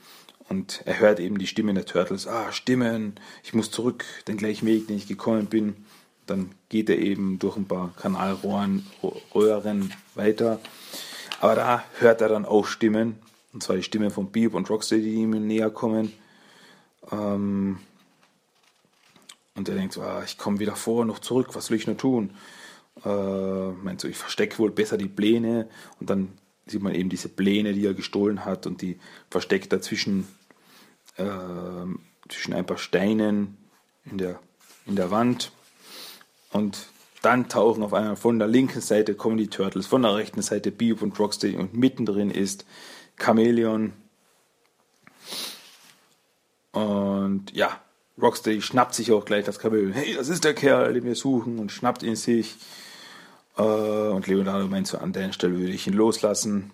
Und 0.49 0.83
er 0.85 0.99
hört 0.99 1.21
eben 1.21 1.39
die 1.39 1.47
Stimmen 1.47 1.75
der 1.75 1.87
Turtles. 1.87 2.27
Ah, 2.27 2.51
Stimmen, 2.53 3.15
ich 3.43 3.55
muss 3.55 3.71
zurück, 3.71 4.05
den 4.27 4.37
gleichen 4.37 4.67
Weg, 4.67 4.89
den 4.89 4.97
ich 4.97 5.07
gekommen 5.07 5.47
bin. 5.47 5.85
Dann 6.27 6.53
geht 6.69 6.89
er 6.89 6.99
eben 6.99 7.39
durch 7.39 7.57
ein 7.57 7.67
paar 7.67 7.93
Kanalrohren 7.97 8.87
weiter. 10.15 10.61
Aber 11.41 11.55
da 11.55 11.85
hört 11.99 12.21
er 12.21 12.29
dann 12.29 12.45
auch 12.45 12.67
Stimmen, 12.67 13.19
und 13.53 13.63
zwar 13.63 13.77
die 13.77 13.83
Stimmen 13.83 14.11
von 14.11 14.31
Beep 14.31 14.55
und 14.55 14.71
Rocksteady, 14.71 15.03
die 15.03 15.15
ihm 15.15 15.47
näher 15.47 15.71
kommen. 15.71 16.13
Ähm 17.13 17.79
und 19.57 19.69
er 19.69 19.77
denkt 19.77 19.97
ah, 19.99 20.23
ich 20.25 20.37
komme 20.37 20.59
wieder 20.59 20.75
vor, 20.75 21.05
noch 21.05 21.21
zurück, 21.21 21.55
was 21.55 21.71
will 21.71 21.79
ich 21.79 21.87
nur 21.87 21.97
tun? 21.97 22.31
Äh, 23.05 23.69
meint 23.71 24.01
so, 24.01 24.09
ich 24.09 24.17
verstecke 24.17 24.59
wohl 24.59 24.71
besser 24.71 24.97
die 24.97 25.09
Pläne 25.09 25.69
und 26.01 26.11
dann 26.11 26.33
sieht 26.67 26.83
man 26.83 26.95
eben 26.95 27.09
diese 27.09 27.29
Pläne, 27.29 27.73
die 27.73 27.87
er 27.87 27.95
gestohlen 27.95 28.45
hat 28.45 28.67
und 28.67 28.83
die 28.83 28.99
versteckt 29.31 29.73
dazwischen 29.73 30.27
äh, 31.17 31.25
zwischen 32.29 32.55
ein 32.55 32.67
paar 32.67 32.79
Steinen 32.79 33.57
in 34.05 34.19
der, 34.19 34.41
in 34.87 34.97
der 34.97 35.11
Wand. 35.11 35.53
Und 36.55 36.87
dann 37.21 37.49
tauchen 37.49 37.83
auf 37.83 37.93
einmal 37.93 38.15
von 38.15 38.39
der 38.39 38.47
linken 38.47 38.81
Seite 38.81 39.15
kommen 39.15 39.37
die 39.37 39.49
Turtles, 39.49 39.89
von 39.89 40.03
der 40.03 40.15
rechten 40.15 40.41
Seite 40.41 40.71
Bebop 40.71 41.03
und 41.03 41.19
Rocksteady 41.19 41.57
und 41.57 41.75
mittendrin 41.75 42.31
ist 42.31 42.65
Chameleon. 43.17 43.93
Und 46.71 47.51
ja, 47.53 47.81
Rocksteady 48.23 48.63
schnappt 48.63 48.95
sich 48.95 49.11
auch 49.11 49.25
gleich 49.25 49.45
das 49.45 49.59
Chameleon. 49.59 49.93
Hey, 49.93 50.15
das 50.15 50.29
ist 50.29 50.45
der 50.45 50.55
Kerl, 50.55 50.95
den 50.95 51.05
wir 51.05 51.17
suchen 51.17 51.59
und 51.59 51.73
schnappt 51.73 52.05
ihn 52.05 52.15
sich. 52.15 52.55
Äh, 53.57 53.63
und 53.63 54.29
Leonardo 54.29 54.69
meint 54.69 54.87
so, 54.87 54.99
an 54.99 55.13
der 55.13 55.33
Stelle 55.33 55.59
würde 55.59 55.73
ich 55.73 55.89
ihn 55.89 55.95
loslassen. 55.95 56.71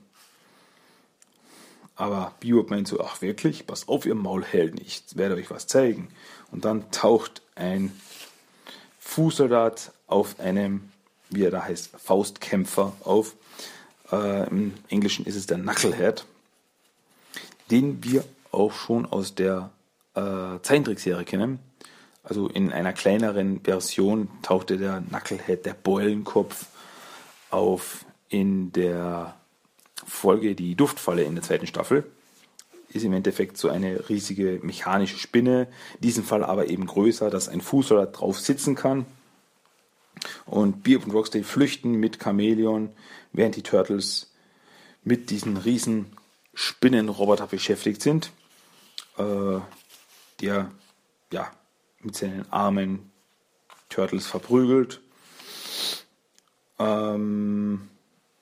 Aber 1.96 2.34
Bebop 2.40 2.68
meint 2.68 2.86
so, 2.86 3.00
ach 3.00 3.22
wirklich, 3.22 3.66
pass 3.66 3.88
auf, 3.88 4.04
ihr 4.04 4.14
Maulhelden, 4.14 4.78
ich 4.78 5.04
werde 5.14 5.36
euch 5.36 5.50
was 5.50 5.66
zeigen. 5.66 6.08
Und 6.50 6.66
dann 6.66 6.90
taucht 6.90 7.40
ein 7.54 7.92
Fußsoldat 9.10 9.90
auf 10.06 10.38
einem, 10.38 10.92
wie 11.30 11.42
er 11.42 11.50
da 11.50 11.64
heißt, 11.64 11.90
Faustkämpfer 11.98 12.92
auf. 13.02 13.34
Äh, 14.12 14.48
Im 14.48 14.74
Englischen 14.88 15.26
ist 15.26 15.34
es 15.34 15.48
der 15.48 15.58
Knucklehead, 15.58 16.24
den 17.72 18.04
wir 18.04 18.24
auch 18.52 18.72
schon 18.72 19.06
aus 19.06 19.34
der 19.34 19.70
äh, 20.14 20.60
Zeichentrickserie 20.62 21.24
kennen. 21.24 21.58
Also 22.22 22.46
in 22.46 22.72
einer 22.72 22.92
kleineren 22.92 23.60
Version 23.64 24.28
tauchte 24.42 24.78
der 24.78 25.02
Knucklehead, 25.08 25.66
der 25.66 25.74
Beulenkopf, 25.74 26.66
auf 27.50 28.04
in 28.28 28.70
der 28.70 29.34
Folge 30.06 30.54
Die 30.54 30.76
Duftfalle 30.76 31.24
in 31.24 31.34
der 31.34 31.42
zweiten 31.42 31.66
Staffel. 31.66 32.04
Ist 32.92 33.04
im 33.04 33.12
Endeffekt 33.12 33.56
so 33.56 33.68
eine 33.68 34.08
riesige 34.08 34.60
mechanische 34.62 35.16
Spinne, 35.16 35.68
in 35.94 36.00
diesem 36.00 36.24
Fall 36.24 36.44
aber 36.44 36.68
eben 36.68 36.86
größer, 36.86 37.30
dass 37.30 37.48
ein 37.48 37.60
Fußsoldat 37.60 38.18
drauf 38.18 38.40
sitzen 38.40 38.74
kann. 38.74 39.06
Und 40.44 40.82
Beer 40.82 41.02
und 41.02 41.12
Rocksteady 41.12 41.44
flüchten 41.44 41.92
mit 41.92 42.18
Chameleon, 42.18 42.90
während 43.32 43.56
die 43.56 43.62
Turtles 43.62 44.32
mit 45.04 45.30
diesen 45.30 45.56
riesen 45.56 46.06
Spinnenroboter 46.52 47.46
beschäftigt 47.46 48.02
sind, 48.02 48.32
äh, 49.16 49.60
der 50.40 50.70
ja, 51.32 51.50
mit 52.00 52.16
seinen 52.16 52.50
Armen 52.50 53.10
Turtles 53.88 54.26
verprügelt. 54.26 55.00
Ähm, 56.78 57.88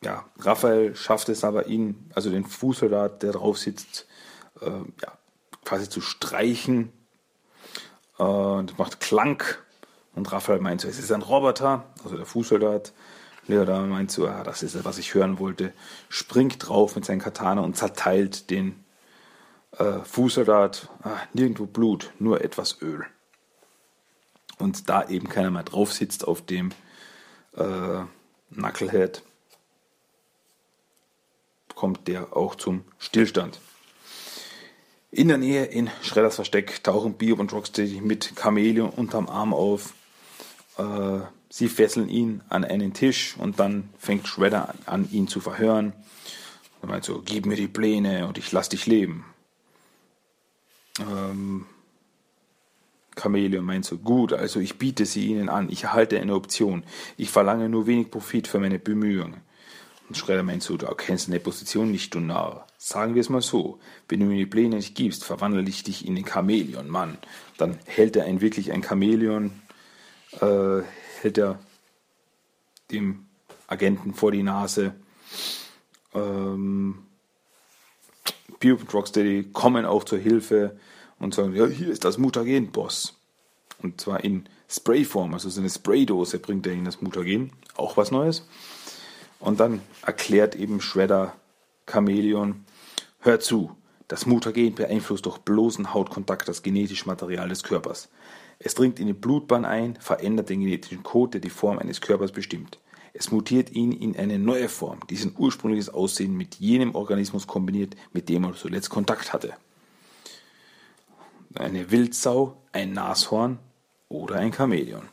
ja, 0.02 0.24
Raphael 0.38 0.94
schafft 0.96 1.28
es 1.28 1.44
aber, 1.44 1.66
ihn, 1.66 2.10
also 2.14 2.30
den 2.30 2.44
Fußsoldat, 2.44 3.22
der 3.22 3.32
drauf 3.32 3.58
sitzt, 3.58 4.06
äh, 4.60 4.70
ja, 5.02 5.18
quasi 5.64 5.88
zu 5.88 6.00
streichen. 6.00 6.92
Äh, 8.18 8.64
das 8.64 8.78
macht 8.78 9.00
Klang. 9.00 9.42
Und 10.14 10.32
Raphael 10.32 10.60
meint 10.60 10.80
so, 10.80 10.88
es 10.88 10.98
ist 10.98 11.12
ein 11.12 11.22
Roboter, 11.22 11.84
also 12.02 12.16
der 12.16 12.26
Fußsoldat. 12.26 12.92
Leonardo 13.46 13.86
meint 13.86 14.10
so, 14.10 14.26
ja, 14.26 14.42
das 14.42 14.62
ist 14.62 14.74
es, 14.74 14.84
was 14.84 14.98
ich 14.98 15.14
hören 15.14 15.38
wollte. 15.38 15.72
Springt 16.08 16.68
drauf 16.68 16.96
mit 16.96 17.04
seinem 17.04 17.20
Katana 17.20 17.62
und 17.62 17.76
zerteilt 17.76 18.50
den 18.50 18.84
äh, 19.78 20.00
Fußsoldat. 20.00 20.88
Ah, 21.02 21.16
nirgendwo 21.32 21.66
Blut, 21.66 22.12
nur 22.18 22.42
etwas 22.42 22.82
Öl. 22.82 23.06
Und 24.58 24.88
da 24.88 25.08
eben 25.08 25.28
keiner 25.28 25.50
mehr 25.50 25.62
drauf 25.62 25.92
sitzt 25.92 26.26
auf 26.26 26.44
dem 26.44 26.70
äh, 27.56 28.02
Knucklehead, 28.52 29.22
kommt 31.74 32.08
der 32.08 32.36
auch 32.36 32.56
zum 32.56 32.84
Stillstand. 32.98 33.60
In 35.10 35.28
der 35.28 35.38
Nähe 35.38 35.64
in 35.64 35.90
Schredders 36.02 36.34
Versteck 36.34 36.84
tauchen 36.84 37.14
Biob 37.14 37.38
und 37.38 37.52
Rocksteady 37.52 38.02
mit 38.02 38.34
Chameleon 38.36 38.90
unterm 38.90 39.26
Arm 39.28 39.54
auf. 39.54 39.94
Äh, 40.76 41.20
sie 41.48 41.68
fesseln 41.68 42.10
ihn 42.10 42.42
an 42.50 42.64
einen 42.64 42.92
Tisch 42.92 43.34
und 43.38 43.58
dann 43.58 43.88
fängt 43.98 44.28
Shredder 44.28 44.74
an, 44.84 45.10
ihn 45.10 45.26
zu 45.26 45.40
verhören. 45.40 45.94
Er 46.82 46.88
meint 46.88 47.04
so, 47.04 47.22
gib 47.24 47.46
mir 47.46 47.56
die 47.56 47.68
Pläne 47.68 48.28
und 48.28 48.36
ich 48.36 48.52
lass 48.52 48.68
dich 48.68 48.86
leben. 48.86 49.24
Ähm, 51.00 51.64
Chameleon 53.16 53.64
meint 53.64 53.86
so, 53.86 53.96
gut, 53.96 54.34
also 54.34 54.60
ich 54.60 54.78
biete 54.78 55.06
sie 55.06 55.28
ihnen 55.28 55.48
an, 55.48 55.70
ich 55.70 55.84
erhalte 55.84 56.20
eine 56.20 56.34
Option. 56.34 56.84
Ich 57.16 57.30
verlange 57.30 57.70
nur 57.70 57.86
wenig 57.86 58.10
Profit 58.10 58.46
für 58.46 58.58
meine 58.58 58.78
Bemühungen. 58.78 59.40
Und 60.08 60.16
Schredder 60.16 60.42
meint 60.42 60.62
so, 60.62 60.76
du 60.76 60.86
erkennst 60.86 61.28
deine 61.28 61.38
Position 61.38 61.90
nicht, 61.90 62.14
du 62.14 62.20
Narr. 62.20 62.66
Sagen 62.78 63.14
wir 63.14 63.20
es 63.20 63.28
mal 63.28 63.42
so, 63.42 63.78
wenn 64.08 64.20
du 64.20 64.26
mir 64.26 64.36
die 64.36 64.46
Pläne 64.46 64.76
nicht 64.76 64.94
gibst, 64.94 65.24
verwandle 65.24 65.62
ich 65.68 65.82
dich 65.82 66.06
in 66.06 66.16
den 66.16 66.24
Chamäleon, 66.24 66.88
Mann. 66.88 67.18
Dann 67.58 67.78
hält 67.84 68.16
er 68.16 68.24
ein 68.24 68.40
wirklich 68.40 68.72
ein 68.72 68.82
Chamäleon, 68.82 69.60
äh, 70.40 70.80
hält 71.20 71.36
er 71.36 71.58
dem 72.90 73.26
Agenten 73.66 74.14
vor 74.14 74.32
die 74.32 74.42
Nase. 74.42 74.94
Ähm, 76.14 77.04
Pube 78.60 78.80
und 78.80 78.94
Rocksteady 78.94 79.50
kommen 79.52 79.84
auch 79.84 80.04
zur 80.04 80.18
Hilfe 80.18 80.78
und 81.18 81.34
sagen, 81.34 81.54
ja, 81.54 81.66
hier 81.66 81.90
ist 81.90 82.04
das 82.04 82.16
Mutagen, 82.16 82.72
Boss. 82.72 83.14
Und 83.82 84.00
zwar 84.00 84.24
in 84.24 84.48
Sprayform, 84.68 85.34
also 85.34 85.50
so 85.50 85.60
eine 85.60 85.70
Spraydose 85.70 86.38
bringt 86.38 86.66
er 86.66 86.72
in 86.72 86.84
das 86.84 87.00
Mutagen. 87.02 87.52
Auch 87.76 87.96
was 87.96 88.10
Neues. 88.10 88.46
Und 89.40 89.60
dann 89.60 89.80
erklärt 90.02 90.56
eben 90.56 90.80
Shredder 90.80 91.34
Chameleon, 91.86 92.64
hör 93.20 93.40
zu, 93.40 93.76
das 94.08 94.26
Mutagen 94.26 94.74
beeinflusst 94.74 95.26
durch 95.26 95.38
bloßen 95.38 95.92
Hautkontakt 95.92 96.48
das 96.48 96.62
genetische 96.62 97.06
Material 97.06 97.48
des 97.48 97.62
Körpers. 97.62 98.08
Es 98.58 98.74
dringt 98.74 98.98
in 98.98 99.06
die 99.06 99.12
Blutbahn 99.12 99.64
ein, 99.64 99.96
verändert 100.00 100.48
den 100.48 100.60
genetischen 100.60 101.02
Code, 101.02 101.32
der 101.32 101.40
die 101.40 101.50
Form 101.50 101.78
eines 101.78 102.00
Körpers 102.00 102.32
bestimmt. 102.32 102.78
Es 103.12 103.30
mutiert 103.30 103.70
ihn 103.70 103.92
in 103.92 104.16
eine 104.16 104.38
neue 104.38 104.68
Form, 104.68 105.00
die 105.08 105.16
sein 105.16 105.34
ursprüngliches 105.36 105.88
Aussehen 105.88 106.36
mit 106.36 106.56
jenem 106.56 106.94
Organismus 106.94 107.46
kombiniert, 107.46 107.96
mit 108.12 108.28
dem 108.28 108.44
er 108.44 108.54
zuletzt 108.54 108.90
Kontakt 108.90 109.32
hatte. 109.32 109.54
Eine 111.54 111.90
Wildsau, 111.90 112.56
ein 112.72 112.92
Nashorn 112.92 113.58
oder 114.08 114.36
ein 114.36 114.52
Chamäleon. 114.52 115.08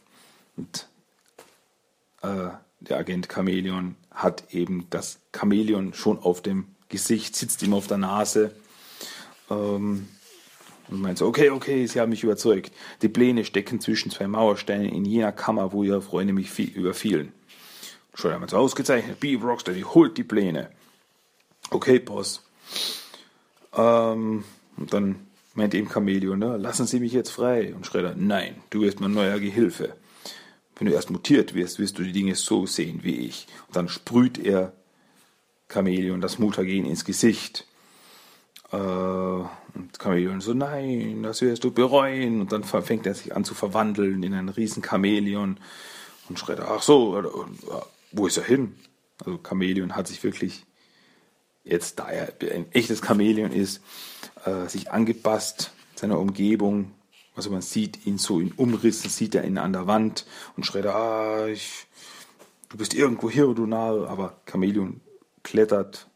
Und 0.58 0.88
äh, 2.22 2.50
der 2.89 2.98
Agent 2.98 3.28
Chamäleon 3.32 3.95
hat 4.12 4.54
eben 4.54 4.88
das 4.89 5.19
Chamäleon 5.36 5.93
schon 5.93 6.19
auf 6.19 6.41
dem 6.41 6.67
Gesicht, 6.89 7.36
sitzt 7.36 7.63
ihm 7.63 7.74
auf 7.74 7.88
der 7.88 7.98
Nase. 7.98 8.56
Ähm, 9.50 10.08
und 10.88 11.02
meint 11.02 11.17
so, 11.17 11.26
okay, 11.26 11.50
okay, 11.50 11.86
Sie 11.88 12.00
haben 12.00 12.10
mich 12.10 12.24
überzeugt. 12.24 12.71
Die 13.02 13.10
Pläne 13.10 13.43
stecken 13.43 13.80
zwischen 13.80 14.12
zwei 14.12 14.28
Mauersteinen 14.28 14.89
in 14.89 15.04
jener 15.04 15.32
Kammer, 15.32 15.74
wo 15.74 15.84
Ihre 15.84 16.02
Freunde 16.02 16.34
mich 16.34 16.58
überfielen. 16.60 17.34
Schon 18.13 18.32
einmal 18.32 18.50
so 18.50 18.58
ausgezeichnet. 18.58 19.19
B. 19.19 19.36
Rocksteady 19.36 19.82
holt 19.82 20.17
die 20.17 20.24
Pläne. 20.24 20.69
Okay, 21.71 22.00
Boss. 22.00 22.43
Ähm, 23.76 24.43
und 24.78 24.93
dann 24.93 25.28
meint 25.56 25.74
eben 25.74 25.89
Chameleon, 25.89 26.38
ne? 26.38 26.58
lassen 26.58 26.86
Sie 26.86 27.00
mich 27.00 27.13
jetzt 27.13 27.32
frei. 27.32 27.74
Und 27.74 27.86
Schredder, 27.86 28.13
nein, 28.15 28.56
du 28.69 28.82
wirst 28.82 29.00
mein 29.00 29.13
neuer 29.13 29.39
Gehilfe. 29.39 29.95
Wenn 30.78 30.88
du 30.88 30.94
erst 30.94 31.10
mutiert 31.10 31.54
wirst, 31.54 31.80
wirst 31.80 31.98
du 31.98 32.04
die 32.04 32.12
Dinge 32.12 32.36
so 32.36 32.66
sehen 32.66 33.00
wie 33.04 33.16
ich. 33.16 33.48
Und 33.68 33.76
dann 33.76 33.88
sprüht 33.88 34.38
er 34.38 34.74
Chameleon 35.70 36.22
das 36.22 36.38
Mutagen 36.38 36.86
ins 36.86 37.06
Gesicht. 37.06 37.66
Äh, 38.72 38.76
und 38.78 40.00
Chameleon 40.00 40.42
so, 40.42 40.54
nein, 40.54 41.24
das 41.24 41.42
wirst 41.42 41.64
du 41.64 41.72
bereuen. 41.72 42.42
Und 42.42 42.52
dann 42.52 42.64
fängt 42.64 43.06
er 43.06 43.14
sich 43.14 43.36
an 43.36 43.46
zu 43.46 43.54
verwandeln 43.54 44.22
in 44.24 44.34
einen 44.34 44.50
riesen 44.50 44.84
Chameleon. 44.84 45.58
Und 46.28 46.40
Schredder, 46.40 46.70
ach 46.70 46.82
so, 46.82 47.46
wo 48.12 48.28
ist 48.28 48.38
er 48.38 48.44
hin? 48.44 48.76
Also 49.24 49.38
Chameleon 49.38 49.96
hat 49.96 50.08
sich 50.08 50.24
wirklich, 50.24 50.66
jetzt 51.64 52.00
da 52.00 52.10
er 52.10 52.34
ein 52.54 52.72
echtes 52.74 53.02
Chameleon 53.02 53.52
ist, 53.52 53.82
äh, 54.46 54.68
sich 54.68 54.92
angepasst 54.92 55.72
seiner 55.96 56.20
Umgebung, 56.20 56.92
also 57.36 57.50
man 57.50 57.62
sieht 57.62 58.06
ihn 58.06 58.17
so 58.17 58.39
in 58.39 58.52
Umrissen, 58.54 59.10
sieht 59.10 59.36
er 59.36 59.43
ihn 59.43 59.58
an 59.58 59.74
der 59.74 59.88
Wand 59.88 60.26
und 60.56 60.65
schreit, 60.65 60.86
ah, 60.86 61.48
ich, 61.48 61.86
du 62.69 62.78
bist 62.78 62.93
irgendwo 62.93 63.30
hier, 63.30 63.54
du 63.54 63.65
Narr. 63.65 64.10
Aber 64.10 64.38
Chameleon 64.45 65.02
klettert 65.43 66.08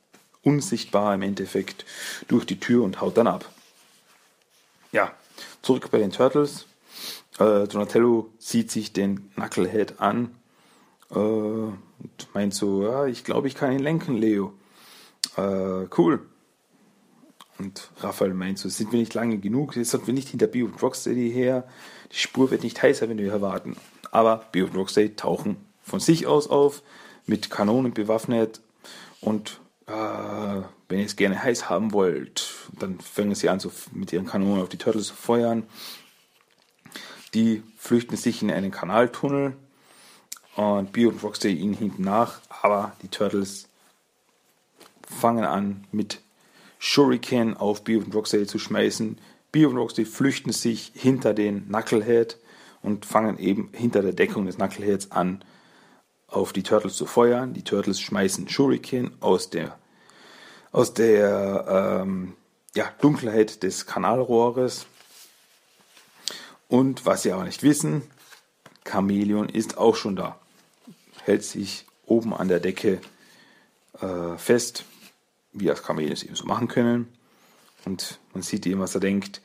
unsichtbar 0.43 1.13
im 1.15 1.21
Endeffekt 1.21 1.85
durch 2.27 2.45
die 2.45 2.59
Tür 2.59 2.83
und 2.83 3.01
haut 3.01 3.17
dann 3.17 3.27
ab. 3.27 3.49
Ja, 4.91 5.13
zurück 5.61 5.89
bei 5.91 5.99
den 5.99 6.11
Turtles. 6.11 6.65
Äh, 7.37 7.67
Donatello 7.67 8.31
sieht 8.37 8.71
sich 8.71 8.93
den 8.93 9.31
Knucklehead 9.33 9.99
an 9.99 10.35
äh, 11.11 11.15
und 11.15 11.75
meint 12.33 12.53
so, 12.53 12.83
ja, 12.83 13.05
ich 13.05 13.23
glaube, 13.23 13.47
ich 13.47 13.55
kann 13.55 13.71
ihn 13.71 13.79
lenken, 13.79 14.15
Leo. 14.15 14.53
Äh, 15.37 15.87
cool. 15.97 16.28
Und 17.59 17.91
Raphael 17.99 18.33
meint 18.33 18.57
so, 18.57 18.69
sind 18.69 18.93
wir 18.93 18.99
nicht 18.99 19.13
lange 19.13 19.37
genug, 19.37 19.75
jetzt 19.75 19.91
sollten 19.91 20.07
wir 20.07 20.13
nicht 20.13 20.29
hinter 20.29 20.47
Bio 20.47 20.65
und 20.65 20.81
Rocksteady 20.81 21.29
her, 21.31 21.67
die 22.11 22.17
Spur 22.17 22.49
wird 22.51 22.63
nicht 22.63 22.81
heißer, 22.81 23.09
wenn 23.09 23.17
wir 23.17 23.31
hier 23.31 23.41
warten. 23.41 23.75
Aber 24.11 24.45
Bio 24.51 24.65
und 24.65 24.75
Rocksteady 24.75 25.15
tauchen 25.15 25.57
von 25.83 25.99
sich 25.99 26.25
aus 26.25 26.47
auf, 26.49 26.81
mit 27.27 27.49
Kanonen 27.49 27.93
bewaffnet 27.93 28.61
und 29.19 29.59
äh, 29.87 29.91
wenn 29.91 30.99
ihr 30.99 31.05
es 31.05 31.17
gerne 31.17 31.43
heiß 31.43 31.69
haben 31.69 31.91
wollt, 31.91 32.49
dann 32.79 32.99
fangen 32.99 33.35
sie 33.35 33.49
an, 33.49 33.59
so 33.59 33.71
mit 33.91 34.13
ihren 34.13 34.25
Kanonen 34.25 34.63
auf 34.63 34.69
die 34.69 34.77
Turtles 34.77 35.07
zu 35.07 35.13
feuern. 35.13 35.63
Die 37.33 37.61
flüchten 37.77 38.15
sich 38.15 38.41
in 38.41 38.51
einen 38.51 38.71
Kanaltunnel 38.71 39.55
und 40.55 40.91
Bio 40.93 41.09
und 41.09 41.21
Rocksteady 41.21 41.55
ihnen 41.55 41.73
hinten 41.73 42.03
nach, 42.03 42.39
aber 42.63 42.93
die 43.03 43.09
Turtles 43.09 43.67
fangen 45.07 45.43
an 45.43 45.85
mit 45.91 46.21
Shuriken 46.79 47.57
auf 47.57 47.83
Bio 47.83 47.99
und 47.99 48.15
Rocksteady 48.15 48.47
zu 48.47 48.57
schmeißen. 48.57 49.19
Bio 49.51 49.69
und 49.69 49.77
Rocksteady 49.77 50.09
flüchten 50.09 50.51
sich 50.51 50.91
hinter 50.95 51.33
den 51.33 51.67
Knucklehead 51.67 52.37
und 52.81 53.05
fangen 53.05 53.37
eben 53.37 53.69
hinter 53.73 54.01
der 54.01 54.13
Deckung 54.13 54.45
des 54.45 54.55
Knuckleheads 54.55 55.11
an, 55.11 55.43
auf 56.27 56.53
die 56.53 56.63
Turtles 56.63 56.95
zu 56.95 57.05
feuern. 57.05 57.53
Die 57.53 57.63
Turtles 57.63 57.99
schmeißen 57.99 58.47
Shuriken 58.47 59.11
aus 59.19 59.49
der, 59.49 59.77
aus 60.71 60.93
der 60.93 62.01
ähm, 62.01 62.33
ja, 62.75 62.89
Dunkelheit 63.01 63.61
des 63.61 63.85
Kanalrohres. 63.85 64.85
Und 66.69 67.05
was 67.05 67.23
sie 67.23 67.33
aber 67.33 67.43
nicht 67.43 67.63
wissen, 67.63 68.03
Chameleon 68.85 69.49
ist 69.49 69.77
auch 69.77 69.95
schon 69.95 70.15
da. 70.15 70.39
Hält 71.23 71.43
sich 71.43 71.85
oben 72.05 72.33
an 72.33 72.47
der 72.47 72.59
Decke 72.59 73.01
äh, 73.99 74.37
fest, 74.37 74.85
wie 75.59 75.65
das 75.65 75.83
Chameleon 75.83 76.13
es 76.13 76.23
eben 76.23 76.35
so 76.35 76.45
machen 76.45 76.67
können. 76.67 77.07
Und 77.85 78.19
man 78.33 78.43
sieht 78.43 78.65
eben, 78.65 78.79
was 78.79 78.95
er 78.95 79.01
denkt. 79.01 79.41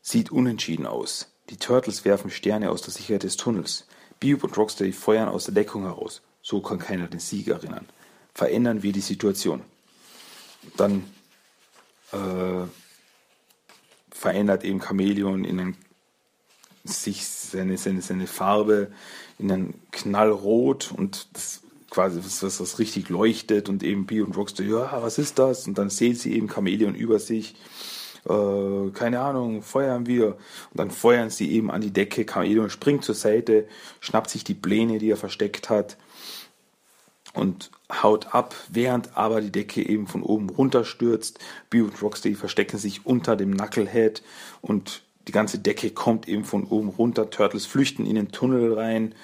Sieht 0.00 0.32
unentschieden 0.32 0.86
aus. 0.86 1.32
Die 1.50 1.56
Turtles 1.56 2.04
werfen 2.04 2.30
Sterne 2.30 2.70
aus 2.70 2.82
der 2.82 2.92
Sicherheit 2.92 3.22
des 3.22 3.36
Tunnels. 3.36 3.86
Bebop 4.20 4.44
und 4.44 4.56
Rocksteady 4.56 4.92
feuern 4.92 5.28
aus 5.28 5.44
der 5.44 5.54
Deckung 5.54 5.82
heraus. 5.82 6.22
So 6.42 6.60
kann 6.60 6.78
keiner 6.78 7.08
den 7.08 7.20
Sieg 7.20 7.48
erinnern. 7.48 7.86
Verändern 8.34 8.82
wir 8.82 8.92
die 8.92 9.00
Situation. 9.00 9.62
Dann 10.76 11.04
äh, 12.12 12.66
verändert 14.10 14.64
eben 14.64 14.80
Chameleon 14.80 15.44
in 15.44 15.60
einen, 15.60 15.76
sich 16.84 17.26
seine, 17.26 17.76
seine, 17.78 18.02
seine 18.02 18.26
Farbe 18.26 18.92
in 19.38 19.50
ein 19.50 19.74
Knallrot 19.90 20.92
und 20.92 21.28
das 21.32 21.61
quasi 21.92 22.20
was, 22.24 22.42
was 22.42 22.78
richtig 22.78 23.10
leuchtet 23.10 23.68
und 23.68 23.82
eben 23.82 24.06
Bee 24.06 24.22
und 24.22 24.34
Rocksteady, 24.34 24.70
ja, 24.70 25.02
was 25.02 25.18
ist 25.18 25.38
das? 25.38 25.66
Und 25.68 25.76
dann 25.76 25.90
sehen 25.90 26.14
sie 26.14 26.34
eben 26.34 26.48
Chameleon 26.48 26.94
über 26.94 27.18
sich 27.18 27.54
äh, 28.24 28.90
keine 28.94 29.20
Ahnung, 29.20 29.62
feuern 29.62 30.06
wir. 30.06 30.28
Und 30.28 30.36
dann 30.76 30.90
feuern 30.90 31.28
sie 31.28 31.50
eben 31.52 31.70
an 31.70 31.82
die 31.82 31.92
Decke. 31.92 32.24
Chameleon 32.24 32.70
springt 32.70 33.04
zur 33.04 33.14
Seite, 33.14 33.66
schnappt 34.00 34.30
sich 34.30 34.42
die 34.42 34.54
Pläne, 34.54 34.98
die 34.98 35.10
er 35.10 35.16
versteckt 35.18 35.68
hat 35.68 35.98
und 37.34 37.70
haut 37.90 38.34
ab, 38.34 38.54
während 38.70 39.16
aber 39.16 39.42
die 39.42 39.52
Decke 39.52 39.86
eben 39.86 40.06
von 40.06 40.22
oben 40.22 40.48
runterstürzt. 40.48 41.40
Bee 41.68 41.82
und 41.82 42.00
Rocksteady 42.00 42.36
verstecken 42.36 42.78
sich 42.78 43.04
unter 43.04 43.36
dem 43.36 43.54
Knucklehead 43.54 44.22
und 44.62 45.02
die 45.28 45.32
ganze 45.32 45.58
Decke 45.58 45.90
kommt 45.90 46.26
eben 46.26 46.44
von 46.44 46.64
oben 46.64 46.88
runter. 46.88 47.28
Turtles 47.28 47.66
flüchten 47.66 48.06
in 48.06 48.14
den 48.14 48.32
Tunnel 48.32 48.72
rein 48.72 49.14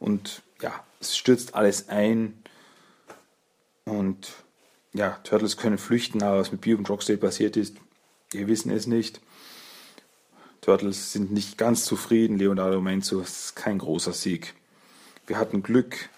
und 0.00 0.42
ja, 0.60 0.72
es 1.00 1.16
stürzt 1.16 1.54
alles 1.54 1.88
ein. 1.88 2.42
Und 3.84 4.32
ja, 4.92 5.18
Turtles 5.24 5.56
können 5.56 5.78
flüchten, 5.78 6.22
aber 6.22 6.40
was 6.40 6.52
mit 6.52 6.62
Bee 6.62 6.74
und 6.74 6.88
Rocksteady 6.88 7.18
passiert 7.18 7.56
ist, 7.56 7.76
wir 8.30 8.48
wissen 8.48 8.70
es 8.70 8.86
nicht. 8.86 9.20
Turtles 10.60 11.12
sind 11.12 11.30
nicht 11.30 11.58
ganz 11.58 11.84
zufrieden. 11.84 12.38
Leonardo 12.38 12.84
es 12.88 13.12
ist 13.12 13.56
kein 13.56 13.78
großer 13.78 14.12
Sieg. 14.12 14.54
Wir 15.26 15.38
hatten 15.38 15.62
Glück, 15.62 16.08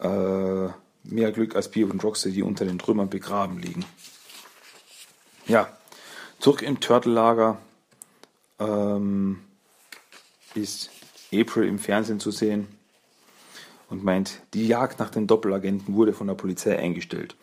äh, 0.00 0.68
mehr 1.04 1.32
Glück 1.32 1.54
als 1.54 1.70
Bio 1.70 1.88
und 1.88 2.02
Rocksteady, 2.02 2.36
die 2.36 2.42
unter 2.42 2.64
den 2.64 2.78
Trümmern 2.78 3.08
begraben 3.08 3.58
liegen. 3.58 3.84
Ja, 5.46 5.76
zurück 6.40 6.62
im 6.62 6.80
Turtle-Lager 6.80 7.58
ähm, 8.58 9.40
ist 10.54 10.90
April 11.32 11.68
im 11.68 11.78
Fernsehen 11.78 12.20
zu 12.20 12.30
sehen 12.30 12.77
und 13.88 14.04
meint, 14.04 14.42
die 14.54 14.66
Jagd 14.66 14.98
nach 14.98 15.10
den 15.10 15.26
Doppelagenten 15.26 15.94
wurde 15.94 16.12
von 16.12 16.26
der 16.26 16.34
Polizei 16.34 16.78
eingestellt 16.78 17.36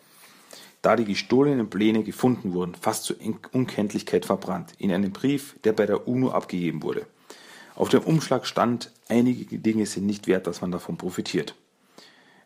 da 0.86 0.94
die 0.94 1.04
gestohlenen 1.04 1.68
Pläne 1.68 2.04
gefunden 2.04 2.52
wurden, 2.52 2.76
fast 2.76 3.02
zur 3.02 3.16
Unkenntlichkeit 3.50 4.24
verbrannt, 4.24 4.72
in 4.78 4.92
einem 4.92 5.10
Brief, 5.10 5.56
der 5.64 5.72
bei 5.72 5.84
der 5.84 6.06
UNO 6.06 6.30
abgegeben 6.30 6.84
wurde. 6.84 7.06
Auf 7.74 7.88
dem 7.88 8.02
Umschlag 8.02 8.46
stand, 8.46 8.92
einige 9.08 9.58
Dinge 9.58 9.86
sind 9.86 10.06
nicht 10.06 10.28
wert, 10.28 10.46
dass 10.46 10.60
man 10.60 10.70
davon 10.70 10.96
profitiert. 10.96 11.56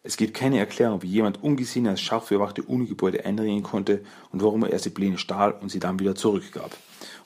Es 0.03 0.17
gibt 0.17 0.33
keine 0.33 0.59
Erklärung, 0.59 1.03
wie 1.03 1.09
jemand 1.09 1.43
ungesehen 1.43 1.87
als 1.87 2.01
scharf 2.01 2.31
bewachte 2.31 2.63
UNO-Gebäude 2.63 3.27
eindringen 3.27 3.63
konnte 3.63 4.03
und 4.33 4.43
warum 4.43 4.63
er 4.63 4.71
erst 4.71 4.87
die 4.87 4.91
Pläne 4.91 5.19
stahl 5.19 5.53
und 5.53 5.69
sie 5.69 5.79
dann 5.79 5.99
wieder 5.99 6.15
zurückgab. 6.15 6.75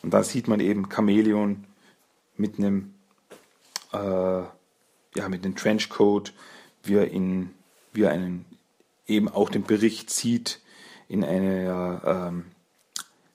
Und 0.03 0.13
da 0.13 0.25
sieht 0.25 0.49
man 0.49 0.59
eben 0.59 0.89
Chamäleon 0.93 1.65
mit 2.37 2.59
einem, 2.59 2.95
äh, 3.93 3.97
ja, 3.97 5.29
mit 5.29 5.45
einem 5.45 5.55
Trenchcoat, 5.55 6.33
wie 6.85 6.95
er, 6.95 7.13
er 7.13 8.11
einen, 8.11 8.45
eben 9.07 9.29
auch 9.29 9.51
den 9.51 9.65
Bericht 9.65 10.11
sieht, 10.11 10.61
in 11.09 11.25
eine 11.25 12.01
ähm, 12.05 12.45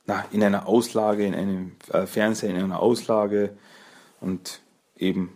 na, 0.09 0.25
in 0.31 0.43
einer 0.43 0.67
Auslage, 0.67 1.23
in 1.23 1.35
einem 1.35 1.75
äh, 1.93 2.07
Fernseher, 2.07 2.49
in 2.49 2.57
einer 2.57 2.79
Auslage 2.79 3.55
und 4.19 4.59
eben 4.97 5.31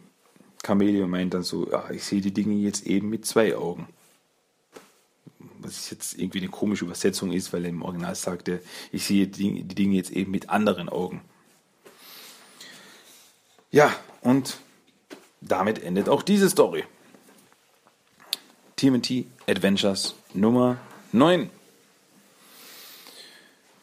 Chameleon 0.63 1.09
meint 1.09 1.35
dann 1.35 1.43
so, 1.43 1.69
ja, 1.69 1.89
ich 1.91 2.03
sehe 2.03 2.21
die 2.21 2.33
Dinge 2.33 2.55
jetzt 2.55 2.87
eben 2.87 3.09
mit 3.09 3.25
zwei 3.25 3.55
Augen. 3.55 3.87
Was 5.59 5.91
jetzt 5.91 6.17
irgendwie 6.17 6.39
eine 6.39 6.49
komische 6.49 6.85
Übersetzung 6.85 7.31
ist, 7.31 7.53
weil 7.53 7.65
er 7.65 7.69
im 7.69 7.83
Original 7.83 8.15
sagte, 8.15 8.61
ich 8.91 9.05
sehe 9.05 9.27
die 9.27 9.63
Dinge 9.63 9.95
jetzt 9.95 10.11
eben 10.11 10.31
mit 10.31 10.49
anderen 10.49 10.89
Augen. 10.89 11.21
Ja, 13.69 13.95
und 14.21 14.57
damit 15.39 15.83
endet 15.83 16.09
auch 16.09 16.23
diese 16.23 16.49
Story. 16.49 16.83
TMT 18.83 19.27
Adventures 19.47 20.13
Nummer 20.33 20.75
9. 21.13 21.49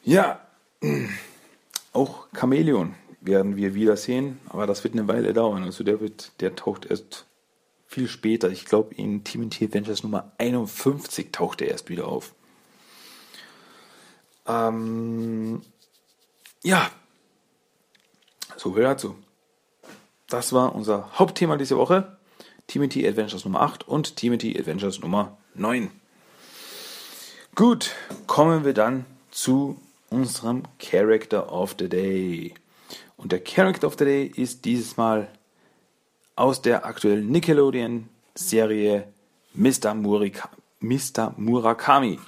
Ja, 0.05 0.47
auch 1.95 2.27
Chamäleon 2.39 2.95
werden 3.23 3.57
wir 3.57 3.75
wiedersehen, 3.75 4.39
aber 4.51 4.67
das 4.67 4.85
wird 4.85 4.93
eine 4.93 5.09
Weile 5.09 5.33
dauern. 5.33 5.65
Also 5.65 5.85
der 5.85 6.01
wird, 6.03 6.33
der 6.41 6.55
taucht 6.55 6.85
erst 6.85 7.25
viel 7.87 8.09
später. 8.09 8.51
Ich 8.51 8.67
glaube, 8.67 8.95
in 8.95 9.25
TMNT 9.25 9.63
Adventures 9.63 10.03
Nummer 10.03 10.33
51 10.37 11.33
taucht 11.33 11.63
er 11.63 11.69
erst 11.69 11.89
wieder 11.89 12.07
auf. 12.07 12.35
Ähm, 14.47 15.63
ja, 16.63 16.91
so 18.59 18.75
viel 18.75 18.83
dazu. 18.83 19.17
Das 20.29 20.53
war 20.53 20.75
unser 20.75 21.19
Hauptthema 21.19 21.57
diese 21.57 21.79
Woche. 21.79 22.20
TMT 22.71 23.05
Adventures 23.05 23.45
Nummer 23.45 23.63
8 23.63 23.89
und 23.89 24.15
TMT 24.15 24.57
Adventures 24.57 25.01
Nummer 25.01 25.37
9. 25.55 25.91
Gut, 27.57 27.97
kommen 28.29 28.65
wir 28.65 28.75
dann 28.75 29.07
zu 29.33 29.77
unserem 30.09 30.63
Character 30.79 31.53
of 31.53 31.75
the 31.81 31.89
Day. 31.89 32.55
Und 33.17 33.33
der 33.33 33.43
Character 33.43 33.89
of 33.89 33.97
the 33.99 34.05
Day 34.05 34.25
ist 34.25 34.65
dieses 34.65 34.97
Mal 34.97 35.27
aus 36.37 36.63
der 36.63 36.87
aktuellen 36.87 37.29
Nickelodeon-Serie 37.33 39.09
Mr. 39.55 39.95
Murika 39.95 40.49
Mr. 40.79 41.35
Murakami. 41.37 42.21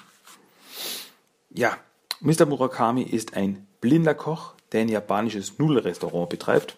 Ja, 1.50 1.76
Mr. 2.18 2.46
Murakami 2.46 3.04
ist 3.04 3.36
ein 3.36 3.68
blinder 3.80 4.14
Koch, 4.16 4.54
der 4.72 4.80
ein 4.80 4.88
japanisches 4.88 5.60
Nudelrestaurant 5.60 6.28
betreibt. 6.30 6.76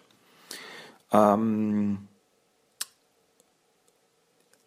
Ähm, 1.11 2.07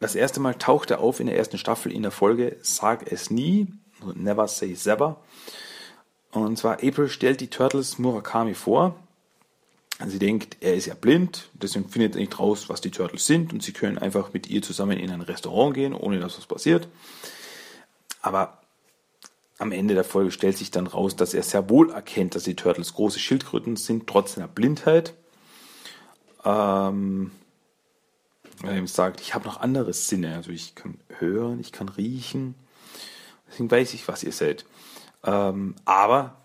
das 0.01 0.15
erste 0.15 0.41
Mal 0.41 0.55
taucht 0.55 0.91
er 0.91 1.01
auf 1.01 1.21
in 1.21 1.27
der 1.27 1.37
ersten 1.37 1.59
Staffel 1.59 1.93
in 1.93 2.03
der 2.03 2.13
Folge 2.13 2.57
Sag 2.63 3.11
es 3.11 3.31
nie, 3.31 3.69
Never 4.15 4.47
Say 4.47 4.77
Never. 4.85 5.21
Und 6.31 6.59
zwar 6.59 6.75
April 6.75 7.09
stellt 7.09 7.41
die 7.41 7.49
Turtles 7.49 7.99
Murakami 7.99 8.55
vor. 8.55 8.97
Sie 10.07 10.21
denkt, 10.21 10.59
er 10.61 10.75
ist 10.75 10.87
ja 10.87 10.95
blind, 10.95 11.49
deswegen 11.55 11.89
findet 11.89 12.15
er 12.15 12.21
nicht 12.21 12.39
raus, 12.39 12.69
was 12.69 12.81
die 12.81 12.93
Turtles 12.93 13.27
sind 13.27 13.53
und 13.53 13.65
sie 13.65 13.73
können 13.73 13.99
einfach 13.99 14.33
mit 14.33 14.49
ihr 14.49 14.63
zusammen 14.63 14.99
in 14.99 15.11
ein 15.11 15.23
Restaurant 15.23 15.75
gehen, 15.75 15.93
ohne 15.93 16.21
dass 16.21 16.39
was 16.39 16.47
passiert. 16.47 16.87
Aber 18.23 18.59
am 19.59 19.73
Ende 19.73 19.95
der 19.95 20.05
Folge 20.05 20.31
stellt 20.31 20.57
sich 20.57 20.71
dann 20.71 20.87
raus, 20.87 21.17
dass 21.17 21.35
er 21.35 21.43
sehr 21.43 21.69
wohl 21.69 21.91
erkennt, 21.91 22.37
dass 22.37 22.45
die 22.45 22.55
Turtles 22.55 22.95
große 22.95 23.19
Schildkröten 23.19 23.75
sind, 23.75 24.07
trotz 24.07 24.35
seiner 24.35 24.47
Blindheit. 24.47 25.15
Ähm, 26.45 27.33
er 28.67 28.77
ihm 28.77 28.87
sagt, 28.87 29.21
ich 29.21 29.35
habe 29.35 29.47
noch 29.47 29.61
andere 29.61 29.93
Sinne, 29.93 30.35
also 30.35 30.51
ich 30.51 30.75
kann 30.75 30.99
hören, 31.19 31.61
ich 31.61 31.73
kann 31.73 31.89
riechen, 31.89 32.55
deswegen 33.49 33.71
weiß 33.71 33.95
ich, 33.95 34.09
was 34.09 34.23
ihr 34.25 34.33
seid. 34.33 34.65
Ähm, 35.25 35.75
aber, 35.85 36.37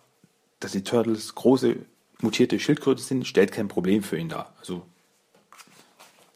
dass 0.60 0.74
die 0.74 0.84
Turtles 0.84 1.36
große 1.36 1.78
mutierte 2.22 2.60
Schildkröten 2.60 3.04
sind, 3.04 3.28
stellt 3.28 3.52
kein 3.52 3.68
Problem 3.68 4.04
für 4.04 4.18
ihn 4.18 4.30
dar. 4.30 4.54
Also 4.60 4.86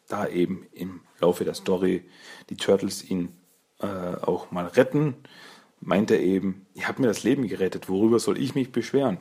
da 0.07 0.27
eben 0.27 0.65
im 0.73 1.01
Laufe 1.19 1.45
der 1.45 1.53
Story 1.53 2.03
die 2.49 2.57
Turtles 2.57 3.03
ihn 3.03 3.35
äh, 3.79 3.85
auch 3.85 4.51
mal 4.51 4.67
retten 4.67 5.15
meint 5.81 6.11
er 6.11 6.19
eben, 6.19 6.65
ihr 6.73 6.87
habt 6.87 6.99
mir 6.99 7.07
das 7.07 7.23
Leben 7.23 7.47
gerettet, 7.47 7.89
worüber 7.89 8.19
soll 8.19 8.37
ich 8.37 8.55
mich 8.55 8.71
beschweren? 8.71 9.17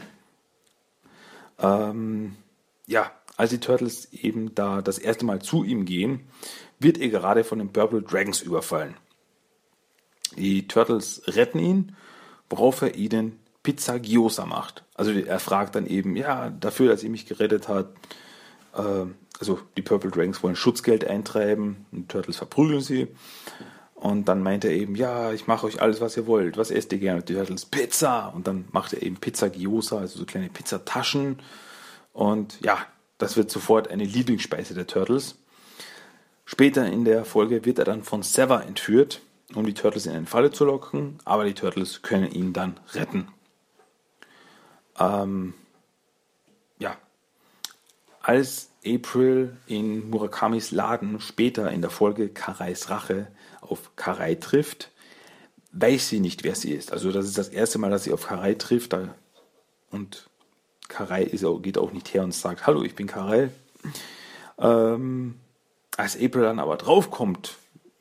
Ähm, 1.58 2.36
ja, 2.86 3.10
als 3.36 3.50
die 3.50 3.60
Turtles 3.60 4.12
eben 4.12 4.54
da 4.54 4.82
das 4.82 4.98
erste 4.98 5.24
Mal 5.24 5.42
zu 5.42 5.64
ihm 5.64 5.84
gehen, 5.84 6.20
wird 6.78 6.98
er 6.98 7.08
gerade 7.08 7.44
von 7.44 7.58
den 7.58 7.72
Purple 7.72 8.02
Dragons 8.02 8.42
überfallen. 8.42 8.96
Die 10.36 10.66
Turtles 10.66 11.22
retten 11.26 11.58
ihn, 11.58 11.96
worauf 12.50 12.82
er 12.82 12.94
ihnen 12.94 13.38
Pizza 13.62 13.98
Gyoza 13.98 14.46
macht. 14.46 14.84
Also 14.94 15.10
er 15.12 15.38
fragt 15.40 15.74
dann 15.74 15.86
eben, 15.86 16.16
ja, 16.16 16.50
dafür, 16.50 16.88
dass 16.88 17.02
ihr 17.02 17.10
mich 17.10 17.26
gerettet 17.26 17.68
hat, 17.68 17.88
äh, 18.74 19.06
also 19.38 19.60
die 19.76 19.82
Purple 19.82 20.10
Dragons 20.10 20.42
wollen 20.42 20.56
Schutzgeld 20.56 21.04
eintreiben, 21.04 21.86
und 21.92 22.08
Turtles 22.08 22.36
verprügeln 22.36 22.80
sie. 22.80 23.08
Und 23.94 24.28
dann 24.28 24.42
meint 24.42 24.64
er 24.64 24.72
eben, 24.72 24.94
ja, 24.94 25.32
ich 25.32 25.46
mache 25.46 25.66
euch 25.66 25.80
alles, 25.80 26.00
was 26.00 26.16
ihr 26.16 26.26
wollt. 26.26 26.58
Was 26.58 26.70
esst 26.70 26.92
ihr 26.92 26.98
gerne? 26.98 27.22
Die 27.22 27.34
Turtles, 27.34 27.64
Pizza. 27.64 28.28
Und 28.28 28.46
dann 28.46 28.66
macht 28.70 28.92
er 28.92 29.02
eben 29.02 29.16
Pizza 29.16 29.48
Gyoza, 29.48 29.98
also 29.98 30.18
so 30.18 30.26
kleine 30.26 30.48
Pizzataschen. 30.48 31.38
Und 32.12 32.60
ja, 32.60 32.78
das 33.18 33.36
wird 33.36 33.50
sofort 33.50 33.88
eine 33.88 34.04
Lieblingsspeise 34.04 34.74
der 34.74 34.86
Turtles. 34.86 35.36
Später 36.44 36.86
in 36.86 37.04
der 37.04 37.24
Folge 37.24 37.64
wird 37.64 37.78
er 37.78 37.84
dann 37.84 38.04
von 38.04 38.22
Sever 38.22 38.64
entführt, 38.64 39.20
um 39.54 39.66
die 39.66 39.74
Turtles 39.74 40.06
in 40.06 40.12
eine 40.12 40.26
Falle 40.26 40.50
zu 40.50 40.64
locken, 40.64 41.18
aber 41.24 41.44
die 41.44 41.54
Turtles 41.54 42.02
können 42.02 42.30
ihn 42.30 42.52
dann 42.52 42.78
retten. 42.92 43.28
Ähm, 44.98 45.54
ja, 46.78 46.96
als 48.22 48.70
April 48.86 49.56
in 49.66 50.08
Murakamis 50.10 50.70
Laden 50.70 51.20
später 51.20 51.70
in 51.70 51.80
der 51.80 51.90
Folge 51.90 52.28
Karais 52.28 52.90
Rache 52.90 53.28
auf 53.60 53.96
Karai 53.96 54.36
trifft, 54.36 54.92
weiß 55.72 56.08
sie 56.08 56.20
nicht, 56.20 56.44
wer 56.44 56.54
sie 56.54 56.72
ist. 56.72 56.92
Also 56.92 57.12
das 57.12 57.26
ist 57.26 57.38
das 57.38 57.48
erste 57.48 57.78
Mal, 57.78 57.90
dass 57.90 58.04
sie 58.04 58.12
auf 58.12 58.26
Karai 58.26 58.54
trifft 58.54 58.94
und 59.90 60.28
Karai 60.88 61.22
ist, 61.22 61.44
geht 61.62 61.78
auch 61.78 61.92
nicht 61.92 62.12
her 62.14 62.24
und 62.24 62.32
sagt, 62.32 62.66
hallo, 62.66 62.82
ich 62.82 62.94
bin 62.94 63.06
Karai. 63.06 63.50
Ähm, 64.58 65.34
als 65.96 66.16
April 66.16 66.42
dann 66.42 66.58
aber 66.58 66.76
draufkommt, 66.76 67.56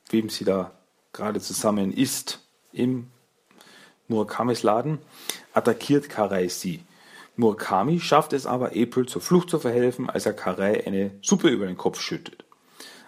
wem 0.09 0.29
sie 0.29 0.45
da 0.45 0.71
gerade 1.13 1.39
zusammen 1.39 1.93
ist 1.93 2.39
im 2.71 3.07
Murakamis 4.07 4.63
Laden, 4.63 4.99
attackiert 5.53 6.09
Karai 6.09 6.47
sie. 6.47 6.83
Murakami 7.37 7.99
schafft 7.99 8.33
es 8.33 8.45
aber, 8.45 8.67
April 8.67 9.07
zur 9.07 9.21
Flucht 9.21 9.49
zu 9.49 9.59
verhelfen, 9.59 10.09
als 10.09 10.25
er 10.25 10.33
Karai 10.33 10.85
eine 10.85 11.11
Suppe 11.21 11.49
über 11.49 11.65
den 11.65 11.77
Kopf 11.77 11.99
schüttet. 11.99 12.45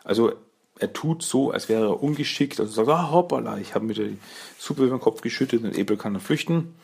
Also 0.04 0.34
er 0.80 0.94
tut 0.94 1.24
so, 1.24 1.52
als 1.52 1.70
wäre 1.70 1.86
er 1.86 2.04
ungeschickt, 2.04 2.60
also 2.60 2.72
sagt, 2.72 2.90
ah, 2.90 3.12
hoppala, 3.12 3.58
ich 3.58 3.74
habe 3.74 3.86
mir 3.86 3.94
die 3.94 4.18
Suppe 4.60 4.84
über 4.84 4.98
den 4.98 5.02
Kopf 5.02 5.22
geschüttet 5.22 5.64
und 5.64 5.80
April 5.80 5.98
kann 5.98 6.14
dann 6.14 6.22
flüchten. 6.22 6.76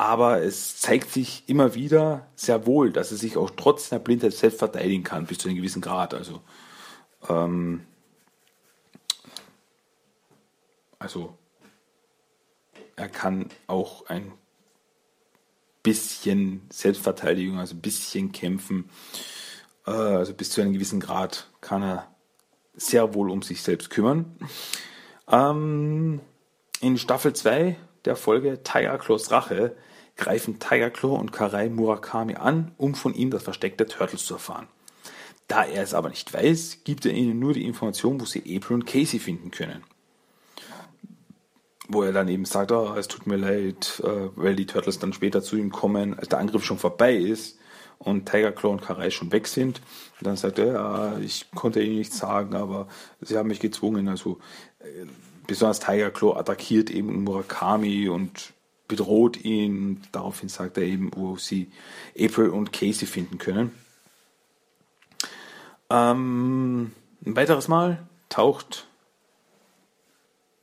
Aber 0.00 0.40
es 0.40 0.78
zeigt 0.78 1.10
sich 1.10 1.46
immer 1.46 1.74
wieder 1.74 2.26
sehr 2.34 2.64
wohl, 2.64 2.90
dass 2.90 3.10
er 3.10 3.18
sich 3.18 3.36
auch 3.36 3.50
trotz 3.54 3.90
seiner 3.90 4.00
Blindheit 4.00 4.32
selbst 4.32 4.58
verteidigen 4.58 5.04
kann, 5.04 5.26
bis 5.26 5.36
zu 5.36 5.48
einem 5.48 5.58
gewissen 5.58 5.82
Grad. 5.82 6.14
Also, 6.14 6.40
ähm, 7.28 7.84
also 10.98 11.36
er 12.96 13.10
kann 13.10 13.50
auch 13.66 14.06
ein 14.06 14.32
bisschen 15.82 16.62
Selbstverteidigung, 16.70 17.58
also 17.58 17.74
ein 17.74 17.82
bisschen 17.82 18.32
kämpfen. 18.32 18.88
Äh, 19.86 19.90
also 19.90 20.32
bis 20.32 20.48
zu 20.48 20.62
einem 20.62 20.72
gewissen 20.72 21.00
Grad 21.00 21.50
kann 21.60 21.82
er 21.82 22.08
sehr 22.72 23.12
wohl 23.12 23.30
um 23.30 23.42
sich 23.42 23.60
selbst 23.60 23.90
kümmern. 23.90 24.34
Ähm, 25.30 26.22
in 26.80 26.96
Staffel 26.96 27.34
2 27.34 27.76
der 28.06 28.16
Folge 28.16 28.62
Tiger 28.62 28.96
Claws 28.96 29.30
Rache 29.30 29.76
greifen 30.20 30.60
Tiger 30.60 30.90
Claw 30.90 31.18
und 31.18 31.32
Karai 31.32 31.68
Murakami 31.68 32.36
an, 32.36 32.72
um 32.76 32.94
von 32.94 33.14
ihm 33.14 33.30
das 33.30 33.42
Versteck 33.42 33.76
der 33.78 33.88
Turtles 33.88 34.24
zu 34.24 34.34
erfahren. 34.34 34.68
Da 35.48 35.64
er 35.64 35.82
es 35.82 35.94
aber 35.94 36.10
nicht 36.10 36.32
weiß, 36.32 36.78
gibt 36.84 37.04
er 37.06 37.12
ihnen 37.12 37.40
nur 37.40 37.54
die 37.54 37.64
Information, 37.64 38.20
wo 38.20 38.24
sie 38.24 38.42
April 38.56 38.76
und 38.76 38.86
Casey 38.86 39.18
finden 39.18 39.50
können 39.50 39.82
wo 41.92 42.02
er 42.02 42.12
dann 42.12 42.28
eben 42.28 42.44
sagt, 42.44 42.72
oh, 42.72 42.94
es 42.96 43.08
tut 43.08 43.26
mir 43.26 43.36
leid, 43.36 44.00
äh, 44.04 44.28
weil 44.36 44.54
die 44.54 44.66
Turtles 44.66 44.98
dann 44.98 45.12
später 45.12 45.42
zu 45.42 45.56
ihm 45.56 45.70
kommen, 45.70 46.16
als 46.16 46.28
der 46.28 46.38
Angriff 46.38 46.64
schon 46.64 46.78
vorbei 46.78 47.14
ist 47.14 47.58
und 47.98 48.30
Tiger 48.30 48.52
Claw 48.52 48.72
und 48.72 48.82
Karai 48.82 49.10
schon 49.10 49.32
weg 49.32 49.46
sind. 49.46 49.80
Und 50.18 50.26
dann 50.26 50.36
sagt 50.36 50.58
er, 50.58 50.72
ja, 50.72 51.18
ich 51.18 51.50
konnte 51.50 51.82
ihnen 51.82 51.96
nichts 51.96 52.18
sagen, 52.18 52.54
aber 52.54 52.86
sie 53.20 53.36
haben 53.36 53.48
mich 53.48 53.60
gezwungen. 53.60 54.08
Also 54.08 54.38
äh, 54.78 55.06
besonders 55.46 55.80
Tiger 55.80 56.10
Claw 56.10 56.38
attackiert 56.38 56.90
eben 56.90 57.24
Murakami 57.24 58.08
und 58.08 58.52
bedroht 58.90 59.42
ihn. 59.42 60.02
Daraufhin 60.12 60.50
sagt 60.50 60.76
er 60.76 60.82
eben, 60.82 61.10
wo 61.14 61.36
sie 61.36 61.70
April 62.18 62.50
und 62.50 62.72
Casey 62.72 63.06
finden 63.06 63.38
können. 63.38 63.72
Ähm, 65.88 66.92
ein 67.24 67.36
weiteres 67.36 67.68
Mal 67.68 68.06
taucht 68.28 68.86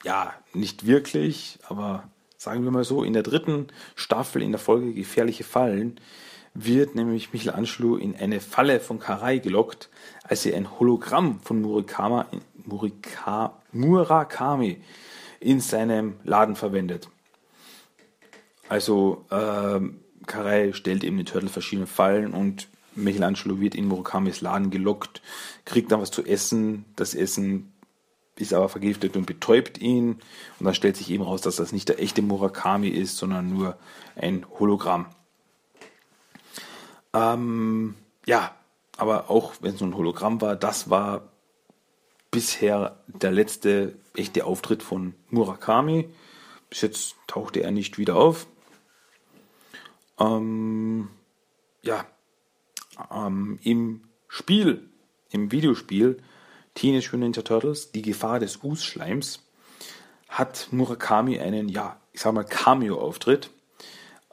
ja, 0.03 0.33
nicht 0.53 0.85
wirklich, 0.85 1.59
aber 1.67 2.07
sagen 2.37 2.63
wir 2.63 2.71
mal 2.71 2.83
so, 2.83 3.03
in 3.03 3.13
der 3.13 3.23
dritten 3.23 3.67
Staffel 3.95 4.41
in 4.41 4.51
der 4.51 4.59
Folge 4.59 4.93
Gefährliche 4.93 5.43
Fallen 5.43 5.99
wird 6.53 6.95
nämlich 6.95 7.33
Michelangelo 7.33 7.97
in 7.97 8.15
eine 8.15 8.39
Falle 8.39 8.79
von 8.79 8.99
Karai 8.99 9.39
gelockt, 9.39 9.89
als 10.23 10.45
er 10.45 10.55
ein 10.55 10.79
Hologramm 10.79 11.39
von 11.41 11.61
Murakami 13.71 14.77
in 15.39 15.59
seinem 15.59 16.15
Laden 16.23 16.55
verwendet. 16.55 17.09
Also 18.69 19.25
äh, 19.29 19.79
Karai 20.25 20.73
stellt 20.73 21.03
eben 21.03 21.17
den 21.17 21.25
Turtle 21.25 21.49
verschiedene 21.49 21.87
Fallen 21.87 22.33
und 22.33 22.67
Michelangelo 22.95 23.59
wird 23.59 23.75
in 23.75 23.87
Murakamis 23.87 24.41
Laden 24.41 24.71
gelockt, 24.71 25.21
kriegt 25.65 25.91
dann 25.91 26.01
was 26.01 26.11
zu 26.11 26.25
essen. 26.25 26.85
Das 26.95 27.13
Essen 27.13 27.71
ist 28.35 28.53
aber 28.53 28.69
vergiftet 28.69 29.15
und 29.15 29.25
betäubt 29.25 29.77
ihn. 29.77 30.19
Und 30.59 30.65
dann 30.65 30.73
stellt 30.73 30.97
sich 30.97 31.09
eben 31.09 31.23
raus, 31.23 31.41
dass 31.41 31.55
das 31.57 31.71
nicht 31.71 31.89
der 31.89 32.01
echte 32.01 32.21
Murakami 32.21 32.89
ist, 32.89 33.17
sondern 33.17 33.49
nur 33.49 33.77
ein 34.15 34.45
Hologramm. 34.59 35.07
Ähm, 37.13 37.95
ja, 38.25 38.55
aber 38.97 39.29
auch 39.29 39.53
wenn 39.61 39.75
es 39.75 39.79
nur 39.79 39.89
ein 39.89 39.97
Hologramm 39.97 40.41
war, 40.41 40.55
das 40.55 40.89
war 40.89 41.29
bisher 42.31 42.97
der 43.07 43.31
letzte 43.31 43.95
echte 44.15 44.45
Auftritt 44.45 44.83
von 44.83 45.13
Murakami. 45.29 46.09
Bis 46.69 46.81
jetzt 46.81 47.15
tauchte 47.27 47.61
er 47.61 47.71
nicht 47.71 47.97
wieder 47.97 48.15
auf. 48.15 48.47
Ähm, 50.19 51.09
ja, 51.81 52.05
ähm, 53.11 53.59
im 53.63 54.01
Spiel, 54.27 54.89
im 55.31 55.51
Videospiel 55.51 56.17
Teenage 56.73 57.07
Mutant 57.07 57.21
Ninja 57.21 57.41
Turtles, 57.41 57.91
die 57.91 58.01
Gefahr 58.01 58.39
des 58.39 58.63
Us-Schleims, 58.63 59.43
hat 60.29 60.67
Murakami 60.71 61.39
einen, 61.39 61.69
ja, 61.69 61.97
ich 62.13 62.21
sag 62.21 62.33
mal, 62.33 62.43
Cameo-Auftritt. 62.43 63.49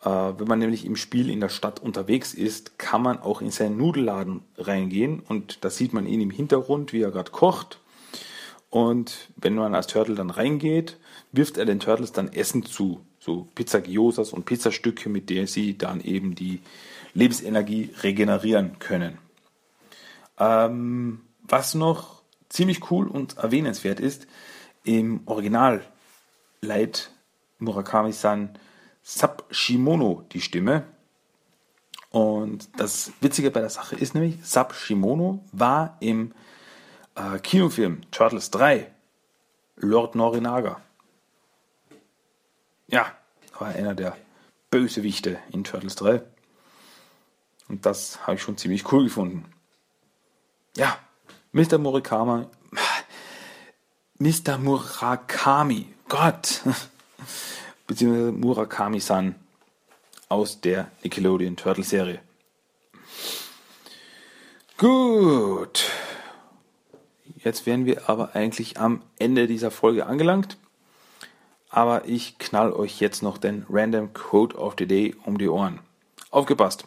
Äh, 0.03 0.09
wenn 0.09 0.49
man 0.49 0.59
nämlich 0.59 0.85
im 0.85 0.97
Spiel 0.97 1.31
in 1.31 1.41
der 1.41 1.49
Stadt 1.49 1.81
unterwegs 1.81 2.35
ist, 2.35 2.79
kann 2.79 3.03
man 3.03 3.19
auch 3.19 3.41
in 3.41 3.51
seinen 3.51 3.77
Nudelladen 3.79 4.43
reingehen 4.59 5.21
und 5.21 5.65
da 5.65 5.71
sieht 5.71 5.93
man 5.93 6.07
ihn 6.07 6.21
im 6.21 6.31
Hintergrund, 6.31 6.93
wie 6.93 7.03
er 7.03 7.11
gerade 7.11 7.31
kocht. 7.31 7.81
Und 8.69 9.31
wenn 9.37 9.55
man 9.55 9.75
als 9.75 9.87
Turtle 9.87 10.17
dann 10.17 10.31
reingeht, 10.31 10.99
wirft 11.33 11.57
er 11.59 11.65
den 11.65 11.81
Turtles 11.81 12.13
dann 12.13 12.33
Essen 12.33 12.65
zu. 12.65 13.01
So 13.25 13.49
Pizza 13.55 13.81
Gyosas 13.81 14.35
und 14.35 14.45
Pizzastücke, 14.45 15.09
mit 15.09 15.31
der 15.31 15.47
sie 15.47 15.79
dann 15.79 16.03
eben 16.03 16.35
die 16.35 16.61
Lebensenergie 17.15 17.89
regenerieren 18.03 18.79
können. 18.79 19.17
Ähm, 20.39 21.23
was 21.41 21.75
noch 21.75 22.21
ziemlich 22.51 22.91
cool 22.91 23.09
und 23.09 23.39
erwähnenswert 23.39 23.99
ist, 23.99 24.27
im 24.83 25.23
Original 25.25 25.87
leiht 26.61 27.13
Murakami-san 27.61 28.59
Sub-Shimono 29.03 30.27
die 30.33 30.43
Stimme. 30.43 30.85
Und 32.11 32.69
das 32.79 33.11
Witzige 33.23 33.51
bei 33.51 33.61
der 33.61 33.71
Sache 33.71 33.97
ist 33.97 34.15
nämlich, 34.15 34.45
Sub-Shimono 34.45 35.43
war 35.51 35.97
im 36.01 36.35
äh, 37.15 37.39
Kinofilm 37.39 38.03
Turtles 38.11 38.51
3 38.51 38.93
Lord 39.77 40.15
Norinaga. 40.15 40.84
Ja, 42.87 43.13
war 43.59 43.69
einer 43.69 43.95
der 43.95 44.17
Bösewichte 44.71 45.39
in 45.53 45.65
Turtles 45.65 45.95
3. 45.97 46.23
Und 47.69 47.87
das 47.87 48.27
habe 48.27 48.35
ich 48.37 48.43
schon 48.43 48.59
ziemlich 48.59 48.91
cool 48.93 49.05
gefunden. 49.05 49.45
Ja, 50.77 50.99
Mr. 51.53 51.79
Murakami, 51.79 52.47
Mr. 54.19 54.59
Murakami, 54.59 55.87
Gott, 56.09 56.63
beziehungsweise 57.87 58.33
Murakami-san 58.33 59.37
aus 60.29 60.61
der 60.61 60.91
Nickelodeon 61.03 61.57
Turtle 61.57 61.85
Serie. 61.85 62.21
Gut. 64.77 65.91
Jetzt 67.37 67.67
wären 67.67 67.87
wir 67.87 68.09
aber 68.09 68.35
eigentlich 68.35 68.79
am 68.81 69.03
Ende 69.19 69.47
dieser 69.47 69.71
Folge 69.71 70.07
angelangt. 70.07 70.57
Aber 71.75 72.07
ich 72.07 72.39
knall 72.39 72.73
euch 72.73 73.01
jetzt 73.01 73.21
noch 73.21 73.37
den 73.37 73.67
Random 73.69 74.13
Quote 74.13 74.57
of 74.57 74.77
the 74.79 74.87
Day 74.87 75.17
um 75.25 75.39
die 75.39 75.49
Ohren. 75.49 75.81
Aufgepasst! 76.31 76.87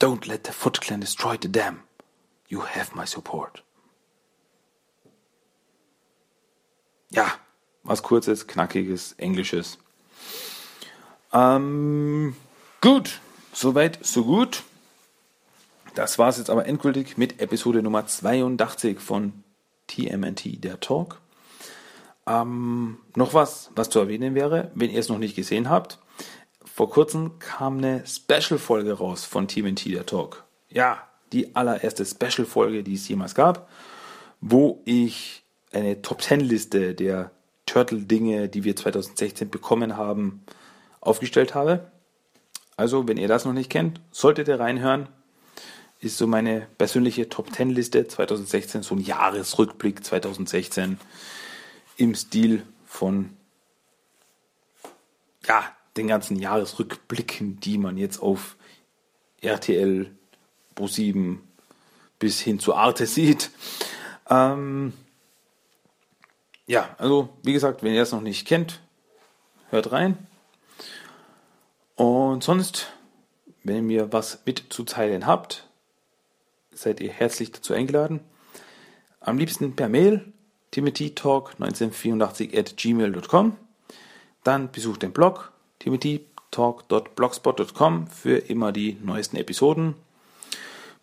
Don't 0.00 0.28
let 0.28 0.46
the 0.46 0.52
Foot 0.52 0.80
Clan 0.80 1.00
destroy 1.00 1.36
the 1.42 1.50
dam. 1.50 1.80
You 2.46 2.62
have 2.62 2.96
my 2.96 3.04
support. 3.04 3.64
Ja, 7.10 7.32
was 7.82 8.04
kurzes, 8.04 8.46
knackiges, 8.46 9.14
englisches. 9.18 9.78
Ähm, 11.32 12.36
gut, 12.80 13.18
soweit, 13.52 13.98
so 14.06 14.24
gut. 14.24 14.62
Das 15.96 16.16
war 16.16 16.28
es 16.28 16.38
jetzt 16.38 16.48
aber 16.48 16.66
endgültig 16.66 17.18
mit 17.18 17.40
Episode 17.40 17.82
Nummer 17.82 18.06
82 18.06 19.00
von 19.00 19.42
TMNT, 19.88 20.62
der 20.62 20.78
Talk. 20.78 21.20
Ähm, 22.30 22.98
noch 23.16 23.34
was, 23.34 23.70
was 23.74 23.90
zu 23.90 23.98
erwähnen 23.98 24.34
wäre, 24.34 24.70
wenn 24.74 24.90
ihr 24.90 25.00
es 25.00 25.08
noch 25.08 25.18
nicht 25.18 25.34
gesehen 25.34 25.68
habt. 25.68 25.98
Vor 26.64 26.88
kurzem 26.88 27.38
kam 27.40 27.78
eine 27.78 28.06
Special-Folge 28.06 28.92
raus 28.92 29.24
von 29.24 29.48
TMNT, 29.48 29.86
der 29.86 30.06
Talk. 30.06 30.44
Ja, 30.68 31.08
die 31.32 31.56
allererste 31.56 32.04
Special-Folge, 32.04 32.84
die 32.84 32.94
es 32.94 33.08
jemals 33.08 33.34
gab, 33.34 33.68
wo 34.40 34.80
ich 34.84 35.42
eine 35.72 36.02
Top-10-Liste 36.02 36.94
der 36.94 37.32
Turtle-Dinge, 37.66 38.48
die 38.48 38.62
wir 38.62 38.76
2016 38.76 39.50
bekommen 39.50 39.96
haben, 39.96 40.44
aufgestellt 41.00 41.54
habe. 41.54 41.90
Also, 42.76 43.08
wenn 43.08 43.16
ihr 43.16 43.28
das 43.28 43.44
noch 43.44 43.52
nicht 43.52 43.70
kennt, 43.70 44.00
solltet 44.12 44.46
ihr 44.48 44.60
reinhören. 44.60 45.08
Ist 45.98 46.16
so 46.16 46.26
meine 46.26 46.66
persönliche 46.78 47.28
Top 47.28 47.52
10 47.52 47.70
Liste 47.70 48.06
2016, 48.06 48.82
so 48.82 48.94
ein 48.94 49.00
Jahresrückblick 49.00 50.04
2016 50.04 50.98
im 52.00 52.14
Stil 52.14 52.66
von 52.86 53.36
ja, 55.46 55.64
den 55.96 56.08
ganzen 56.08 56.36
Jahresrückblicken, 56.36 57.60
die 57.60 57.76
man 57.76 57.98
jetzt 57.98 58.22
auf 58.22 58.56
RTL, 59.42 60.10
Pro7 60.76 61.38
bis 62.18 62.40
hin 62.40 62.58
zu 62.58 62.74
Arte 62.74 63.06
sieht. 63.06 63.50
Ähm, 64.30 64.94
ja, 66.66 66.94
also 66.96 67.36
wie 67.42 67.52
gesagt, 67.52 67.82
wenn 67.82 67.92
ihr 67.92 68.02
es 68.02 68.12
noch 68.12 68.22
nicht 68.22 68.46
kennt, 68.46 68.80
hört 69.68 69.92
rein. 69.92 70.26
Und 71.96 72.42
sonst, 72.42 72.92
wenn 73.62 73.90
ihr 73.90 74.10
was 74.10 74.46
mitzuteilen 74.46 75.26
habt, 75.26 75.68
seid 76.72 77.00
ihr 77.00 77.12
herzlich 77.12 77.52
dazu 77.52 77.74
eingeladen. 77.74 78.20
Am 79.20 79.36
liebsten 79.36 79.76
per 79.76 79.90
Mail 79.90 80.32
timothytalk1984 80.74 82.58
at 82.58 82.76
gmail.com. 82.76 83.56
Dann 84.44 84.70
besucht 84.70 85.02
den 85.02 85.12
Blog 85.12 85.50
timothytalk.blogspot.com 85.80 88.06
für 88.06 88.38
immer 88.38 88.72
die 88.72 88.96
neuesten 89.02 89.36
Episoden. 89.36 89.94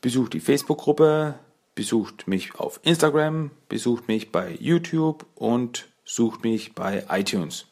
Besucht 0.02 0.34
die 0.34 0.40
Facebook-Gruppe, 0.40 1.36
besucht 1.76 2.28
mich 2.28 2.56
auf 2.56 2.80
Instagram, 2.84 3.52
besucht 3.70 4.08
mich 4.08 4.32
bei 4.32 4.58
YouTube 4.60 5.28
und 5.36 5.88
sucht 6.06 6.44
mich 6.44 6.74
bei 6.74 7.06
iTunes. 7.10 7.68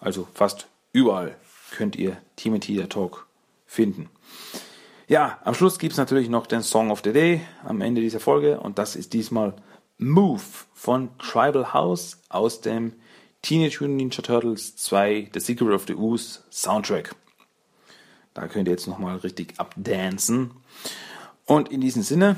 Also 0.00 0.26
fast 0.34 0.68
überall 0.92 1.36
könnt 1.70 1.96
ihr 1.96 2.16
Timothy 2.36 2.76
der 2.76 2.88
Talk 2.88 3.26
finden. 3.66 4.08
Ja, 5.08 5.38
am 5.44 5.54
Schluss 5.54 5.78
gibt 5.78 5.92
es 5.92 5.98
natürlich 5.98 6.30
noch 6.30 6.46
den 6.46 6.62
Song 6.62 6.90
of 6.90 7.02
the 7.04 7.12
Day 7.12 7.42
am 7.64 7.82
Ende 7.82 8.00
dieser 8.00 8.20
Folge 8.20 8.60
und 8.60 8.78
das 8.78 8.96
ist 8.96 9.12
diesmal 9.12 9.54
Move 9.98 10.42
von 10.74 11.16
Tribal 11.18 11.72
House 11.72 12.18
aus 12.28 12.60
dem 12.60 12.94
Teenage 13.42 13.80
Mutant 13.80 13.96
Ninja 13.96 14.22
Turtles 14.22 14.76
2 14.76 15.30
The 15.32 15.40
Secret 15.40 15.70
of 15.70 15.86
the 15.86 15.94
Ooze 15.94 16.40
Soundtrack. 16.50 17.14
Da 18.32 18.48
könnt 18.48 18.68
ihr 18.68 18.72
jetzt 18.72 18.88
nochmal 18.88 19.16
richtig 19.18 19.54
abdancen. 19.58 20.50
Und 21.46 21.70
in 21.70 21.80
diesem 21.80 22.02
Sinne 22.02 22.36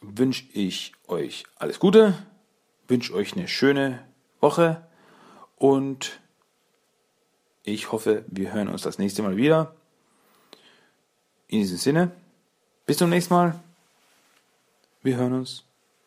wünsche 0.00 0.44
ich 0.52 0.92
euch 1.06 1.44
alles 1.56 1.78
Gute, 1.78 2.14
wünsche 2.88 3.14
euch 3.14 3.34
eine 3.34 3.46
schöne 3.46 4.04
Woche 4.40 4.86
und 5.56 6.18
ich 7.62 7.92
hoffe, 7.92 8.24
wir 8.28 8.52
hören 8.52 8.68
uns 8.68 8.82
das 8.82 8.98
nächste 8.98 9.22
Mal 9.22 9.36
wieder. 9.36 9.74
In 11.48 11.60
diesem 11.60 11.76
Sinne, 11.76 12.12
bis 12.86 12.96
zum 12.96 13.10
nächsten 13.10 13.34
Mal. 13.34 13.60
Wir 15.02 15.16
hören 15.16 15.34
uns. 15.34 15.67